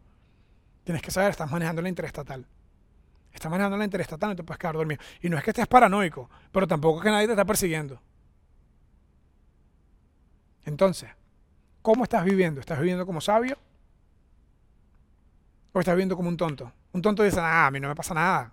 tienes 0.82 1.02
que 1.02 1.10
saber, 1.10 1.30
estás 1.30 1.50
manejando 1.50 1.82
la 1.82 1.88
interestatal. 1.88 2.44
Estás 3.32 3.50
manejando 3.50 3.76
la 3.76 3.84
interestatal, 3.84 4.30
no 4.30 4.36
te 4.36 4.42
puedes 4.42 4.58
quedar 4.58 4.74
dormido. 4.74 5.00
Y 5.20 5.28
no 5.28 5.38
es 5.38 5.44
que 5.44 5.50
estés 5.50 5.66
paranoico, 5.66 6.28
pero 6.50 6.66
tampoco 6.66 6.98
es 6.98 7.04
que 7.04 7.10
nadie 7.10 7.26
te 7.26 7.32
está 7.32 7.44
persiguiendo. 7.44 8.00
Entonces, 10.64 11.10
¿cómo 11.82 12.04
estás 12.04 12.24
viviendo? 12.24 12.60
¿Estás 12.60 12.78
viviendo 12.78 13.06
como 13.06 13.20
sabio? 13.20 13.56
¿O 15.72 15.80
estás 15.80 15.94
viviendo 15.94 16.16
como 16.16 16.28
un 16.28 16.36
tonto? 16.36 16.72
Un 16.92 17.02
tonto 17.02 17.22
dice, 17.22 17.40
ah, 17.40 17.66
a 17.66 17.70
mí 17.70 17.80
no 17.80 17.88
me 17.88 17.94
pasa 17.94 18.14
nada. 18.14 18.52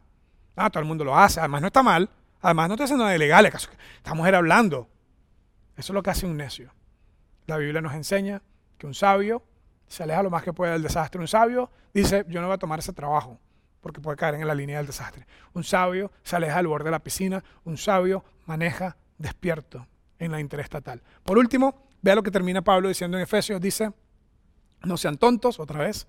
Ah, 0.56 0.70
todo 0.70 0.82
el 0.82 0.88
mundo 0.88 1.04
lo 1.04 1.18
hace. 1.18 1.40
Además, 1.40 1.62
no 1.62 1.68
está 1.68 1.84
mal. 1.84 2.10
Además, 2.42 2.68
no 2.68 2.76
estoy 2.76 2.86
haciendo 2.86 3.04
nada 3.06 3.16
ilegal. 3.16 3.46
Esta 3.46 4.14
mujer 4.14 4.36
hablando. 4.36 4.88
Eso 5.76 5.92
es 5.92 5.96
lo 5.96 6.04
que 6.04 6.12
hace 6.12 6.26
un 6.26 6.38
necio. 6.38 6.74
La 7.48 7.58
Biblia 7.58 7.82
nos 7.82 7.94
enseña 7.94 8.42
que 8.78 8.88
un 8.88 8.94
sabio 8.94 9.44
se 9.88 10.04
aleja 10.04 10.24
lo 10.24 10.30
más 10.30 10.44
que 10.44 10.54
puede 10.54 10.74
del 10.74 10.84
desastre. 10.84 11.20
Un 11.20 11.28
sabio 11.28 11.72
dice, 11.94 12.26
yo 12.30 12.42
no 12.42 12.48
voy 12.48 12.56
a 12.56 12.60
tomar 12.60 12.80
ese 12.80 12.94
trabajo 12.94 13.40
porque 13.86 14.02
puede 14.02 14.18
caer 14.18 14.34
en 14.34 14.48
la 14.48 14.56
línea 14.56 14.78
del 14.78 14.88
desastre. 14.88 15.28
Un 15.54 15.64
sabio 15.64 16.12
se 16.24 16.36
aleja 16.36 16.58
al 16.58 16.66
borde 16.66 16.86
de 16.86 16.92
la 16.92 17.04
piscina, 17.04 17.44
un 17.66 17.78
sabio 17.78 18.26
maneja 18.48 18.98
despierto 19.20 19.86
en 20.18 20.32
la 20.32 20.40
interestatal. 20.40 21.04
Por 21.24 21.38
último, 21.38 21.88
vea 22.02 22.16
lo 22.16 22.24
que 22.24 22.32
termina 22.32 22.64
Pablo 22.64 22.88
diciendo 22.88 23.16
en 23.16 23.22
Efesios, 23.22 23.62
dice, 23.62 23.92
no 24.86 24.98
sean 24.98 25.20
tontos, 25.20 25.60
otra 25.60 25.82
vez, 25.82 26.08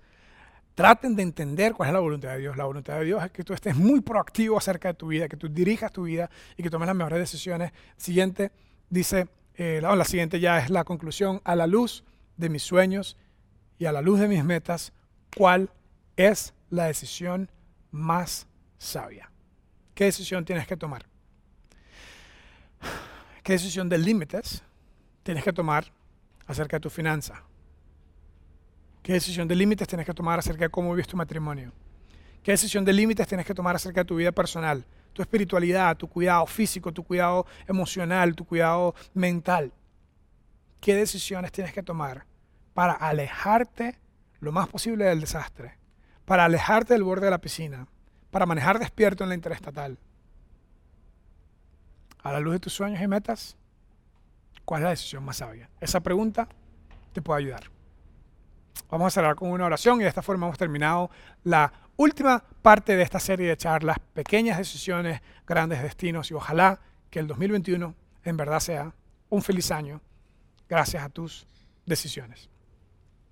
traten 0.73 1.15
de 1.15 1.21
entender 1.21 1.73
cuál 1.73 1.89
es 1.89 1.93
la 1.93 1.99
voluntad 1.99 2.29
de 2.29 2.39
Dios. 2.39 2.57
La 2.57 2.63
voluntad 2.63 2.97
de 2.97 3.05
Dios 3.05 3.23
es 3.23 3.29
que 3.29 3.43
tú 3.43 3.53
estés 3.53 3.75
muy 3.75 4.01
proactivo 4.01 4.57
acerca 4.57 4.87
de 4.87 4.95
tu 4.95 5.09
vida, 5.09 5.27
que 5.27 5.37
tú 5.37 5.47
dirijas 5.47 5.91
tu 5.91 6.05
vida 6.05 6.31
y 6.57 6.63
que 6.63 6.71
tomes 6.71 6.87
las 6.87 6.95
mejores 6.95 7.19
decisiones. 7.19 7.73
Siguiente, 7.95 8.51
dice, 8.89 9.27
eh, 9.53 9.81
la, 9.83 9.95
la 9.95 10.05
siguiente 10.05 10.39
ya 10.39 10.57
es 10.57 10.71
la 10.71 10.83
conclusión, 10.83 11.41
a 11.43 11.55
la 11.55 11.67
luz 11.67 12.03
de 12.37 12.49
mis 12.49 12.63
sueños 12.63 13.17
y 13.77 13.85
a 13.85 13.91
la 13.91 14.01
luz 14.01 14.19
de 14.19 14.27
mis 14.27 14.43
metas, 14.43 14.93
¿cuál 15.35 15.69
es 16.15 16.55
la 16.71 16.85
decisión 16.85 17.51
más 17.91 18.47
sabia. 18.77 19.31
¿Qué 19.93 20.05
decisión 20.05 20.45
tienes 20.45 20.67
que 20.67 20.77
tomar? 20.77 21.05
¿Qué 23.43 23.53
decisión 23.53 23.89
de 23.89 23.97
límites 23.97 24.63
tienes 25.23 25.43
que 25.43 25.53
tomar 25.53 25.91
acerca 26.45 26.77
de 26.77 26.81
tu 26.81 26.89
finanza? 26.89 27.43
¿Qué 29.01 29.13
decisión 29.13 29.47
de 29.47 29.55
límites 29.55 29.87
tienes 29.87 30.05
que 30.05 30.13
tomar 30.13 30.39
acerca 30.39 30.65
de 30.65 30.69
cómo 30.69 30.91
vives 30.91 31.07
tu 31.07 31.17
matrimonio? 31.17 31.71
¿Qué 32.43 32.51
decisión 32.51 32.85
de 32.85 32.93
límites 32.93 33.27
tienes 33.27 33.45
que 33.45 33.53
tomar 33.53 33.75
acerca 33.75 34.01
de 34.01 34.05
tu 34.05 34.15
vida 34.15 34.31
personal, 34.31 34.85
tu 35.13 35.21
espiritualidad, 35.21 35.97
tu 35.97 36.07
cuidado 36.07 36.45
físico, 36.45 36.93
tu 36.93 37.03
cuidado 37.03 37.45
emocional, 37.67 38.35
tu 38.35 38.45
cuidado 38.45 38.95
mental? 39.13 39.71
¿Qué 40.79 40.93
decisiones 40.93 41.51
tienes 41.51 41.73
que 41.73 41.83
tomar 41.83 42.25
para 42.73 42.93
alejarte 42.93 43.97
lo 44.39 44.51
más 44.51 44.67
posible 44.67 45.05
del 45.05 45.21
desastre 45.21 45.76
para 46.27 46.43
alejarte 46.43 46.93
del 46.93 47.05
borde 47.05 47.27
de 47.27 47.31
la 47.31 47.39
piscina, 47.39 47.87
para 48.31 48.45
manejar 48.45 48.79
despierto 48.79 49.23
en 49.23 49.29
la 49.29 49.35
interestatal. 49.35 49.97
A 52.21 52.33
la 52.33 52.41
luz 52.41 52.51
de 52.51 52.59
tus 52.59 52.73
sueños 52.73 53.01
y 53.01 53.07
metas, 53.07 53.55
¿cuál 54.65 54.81
es 54.81 54.83
la 54.83 54.89
decisión 54.89 55.23
más 55.23 55.37
sabia? 55.37 55.69
Esa 55.79 56.01
pregunta 56.01 56.49
te 57.13 57.21
puede 57.21 57.43
ayudar. 57.43 57.63
Vamos 58.89 59.07
a 59.07 59.09
cerrar 59.11 59.37
con 59.37 59.51
una 59.51 59.67
oración 59.67 60.01
y 60.01 60.03
de 60.03 60.09
esta 60.09 60.21
forma 60.21 60.47
hemos 60.47 60.57
terminado 60.57 61.09
la 61.45 61.71
última 61.95 62.43
parte 62.61 62.97
de 62.97 63.03
esta 63.03 63.21
serie 63.21 63.47
de 63.47 63.55
charlas, 63.55 63.97
pequeñas 64.13 64.57
decisiones, 64.57 65.21
grandes 65.47 65.81
destinos 65.81 66.29
y 66.29 66.33
ojalá 66.33 66.81
que 67.09 67.19
el 67.19 67.27
2021 67.27 67.95
en 68.25 68.35
verdad 68.35 68.59
sea 68.59 68.93
un 69.29 69.41
feliz 69.41 69.71
año 69.71 70.01
gracias 70.67 71.01
a 71.05 71.07
tus 71.07 71.47
decisiones. 71.85 72.49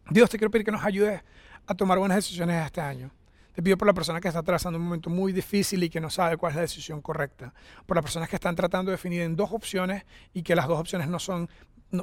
Dios, 0.09 0.29
te 0.29 0.37
quiero 0.37 0.49
pedir 0.49 0.63
que 0.63 0.71
nos 0.71 0.85
ayudes 0.85 1.21
a 1.67 1.75
tomar 1.75 1.99
buenas 1.99 2.17
decisiones 2.17 2.65
este 2.65 2.81
año. 2.81 3.11
Te 3.53 3.63
pido 3.63 3.77
por 3.77 3.87
la 3.87 3.93
persona 3.93 4.19
que 4.19 4.27
está 4.27 4.41
atravesando 4.41 4.77
un 4.77 4.83
momento 4.83 5.09
muy 5.09 5.31
difícil 5.31 5.81
y 5.83 5.89
que 5.89 6.01
no 6.01 6.09
sabe 6.09 6.35
cuál 6.35 6.51
es 6.51 6.55
la 6.57 6.61
decisión 6.63 7.01
correcta. 7.01 7.53
Por 7.85 7.95
las 7.95 8.03
personas 8.03 8.27
que 8.27 8.35
están 8.35 8.53
tratando 8.53 8.91
de 8.91 8.97
definir 8.97 9.21
en 9.21 9.37
dos 9.37 9.51
opciones 9.53 10.03
y 10.33 10.43
que 10.43 10.55
las 10.55 10.67
dos 10.67 10.77
opciones 10.77 11.07
no 11.07 11.19
son, 11.19 11.49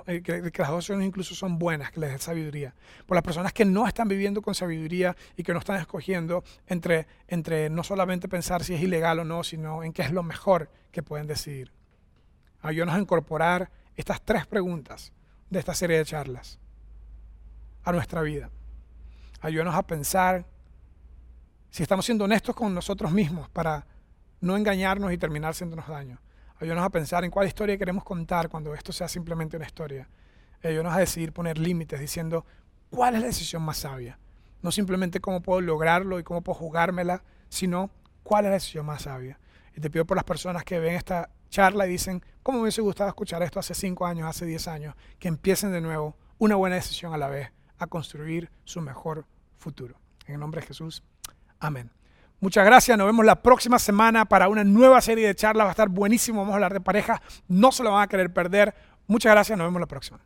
eh, 0.06 0.22
que, 0.22 0.40
las 0.40 0.68
dos 0.68 0.78
opciones 0.78 1.06
incluso 1.06 1.34
son 1.34 1.58
buenas, 1.58 1.90
que 1.90 2.00
les 2.00 2.10
dé 2.10 2.18
sabiduría. 2.18 2.74
Por 3.04 3.16
las 3.16 3.22
personas 3.22 3.52
que 3.52 3.66
no 3.66 3.86
están 3.86 4.08
viviendo 4.08 4.40
con 4.40 4.54
sabiduría 4.54 5.14
y 5.36 5.42
que 5.42 5.52
no 5.52 5.58
están 5.58 5.78
escogiendo 5.78 6.42
entre, 6.68 7.06
entre 7.28 7.68
no 7.68 7.84
solamente 7.84 8.28
pensar 8.28 8.64
si 8.64 8.72
es 8.72 8.80
ilegal 8.80 9.18
o 9.18 9.24
no, 9.24 9.44
sino 9.44 9.82
en 9.82 9.92
qué 9.92 10.00
es 10.00 10.10
lo 10.10 10.22
mejor 10.22 10.70
que 10.90 11.02
pueden 11.02 11.26
decidir. 11.26 11.70
Ayúdanos 12.62 12.94
a 12.94 12.98
incorporar 12.98 13.70
estas 13.94 14.22
tres 14.22 14.46
preguntas 14.46 15.12
de 15.50 15.58
esta 15.58 15.74
serie 15.74 15.98
de 15.98 16.06
charlas 16.06 16.58
a 17.84 17.92
nuestra 17.92 18.22
vida. 18.22 18.48
Ayúdanos 19.42 19.74
a 19.74 19.82
pensar 19.82 20.46
si 21.68 21.82
estamos 21.82 22.06
siendo 22.06 22.24
honestos 22.24 22.54
con 22.54 22.72
nosotros 22.72 23.10
mismos 23.10 23.48
para 23.50 23.84
no 24.40 24.56
engañarnos 24.56 25.12
y 25.12 25.18
terminar 25.18 25.50
haciéndonos 25.50 25.88
daño. 25.88 26.20
Ayúdanos 26.60 26.84
a 26.84 26.90
pensar 26.90 27.24
en 27.24 27.32
cuál 27.32 27.48
historia 27.48 27.76
queremos 27.76 28.04
contar 28.04 28.48
cuando 28.48 28.72
esto 28.72 28.92
sea 28.92 29.08
simplemente 29.08 29.56
una 29.56 29.66
historia. 29.66 30.08
Ayúdanos 30.62 30.94
a 30.94 31.00
decidir 31.00 31.32
poner 31.32 31.58
límites 31.58 31.98
diciendo 31.98 32.46
cuál 32.88 33.16
es 33.16 33.20
la 33.20 33.26
decisión 33.26 33.62
más 33.62 33.78
sabia. 33.78 34.16
No 34.62 34.70
simplemente 34.70 35.18
cómo 35.18 35.42
puedo 35.42 35.60
lograrlo 35.60 36.20
y 36.20 36.22
cómo 36.22 36.42
puedo 36.42 36.60
jugármela, 36.60 37.24
sino 37.48 37.90
cuál 38.22 38.44
es 38.44 38.50
la 38.50 38.54
decisión 38.54 38.86
más 38.86 39.02
sabia. 39.02 39.40
Y 39.76 39.80
te 39.80 39.90
pido 39.90 40.04
por 40.04 40.16
las 40.16 40.24
personas 40.24 40.62
que 40.62 40.78
ven 40.78 40.94
esta 40.94 41.30
charla 41.48 41.88
y 41.88 41.90
dicen, 41.90 42.22
¿cómo 42.44 42.58
me 42.58 42.62
hubiese 42.62 42.80
gustado 42.80 43.08
escuchar 43.08 43.42
esto 43.42 43.58
hace 43.58 43.74
5 43.74 44.06
años, 44.06 44.28
hace 44.28 44.46
10 44.46 44.68
años? 44.68 44.94
Que 45.18 45.26
empiecen 45.26 45.72
de 45.72 45.80
nuevo 45.80 46.16
una 46.38 46.54
buena 46.54 46.76
decisión 46.76 47.12
a 47.12 47.18
la 47.18 47.26
vez 47.26 47.50
a 47.78 47.88
construir 47.88 48.48
su 48.62 48.80
mejor 48.80 49.26
futuro. 49.62 49.96
En 50.26 50.34
el 50.34 50.40
nombre 50.40 50.60
de 50.60 50.66
Jesús. 50.66 51.02
Amén. 51.58 51.90
Muchas 52.40 52.64
gracias, 52.64 52.98
nos 52.98 53.06
vemos 53.06 53.24
la 53.24 53.40
próxima 53.40 53.78
semana 53.78 54.24
para 54.24 54.48
una 54.48 54.64
nueva 54.64 55.00
serie 55.00 55.28
de 55.28 55.34
charlas, 55.34 55.64
va 55.64 55.70
a 55.70 55.72
estar 55.72 55.88
buenísimo, 55.88 56.40
vamos 56.40 56.52
a 56.52 56.56
hablar 56.56 56.72
de 56.72 56.80
pareja, 56.80 57.22
no 57.46 57.70
se 57.70 57.84
lo 57.84 57.92
van 57.92 58.02
a 58.02 58.08
querer 58.08 58.32
perder. 58.32 58.74
Muchas 59.06 59.32
gracias, 59.32 59.56
nos 59.56 59.68
vemos 59.68 59.80
la 59.80 59.86
próxima. 59.86 60.18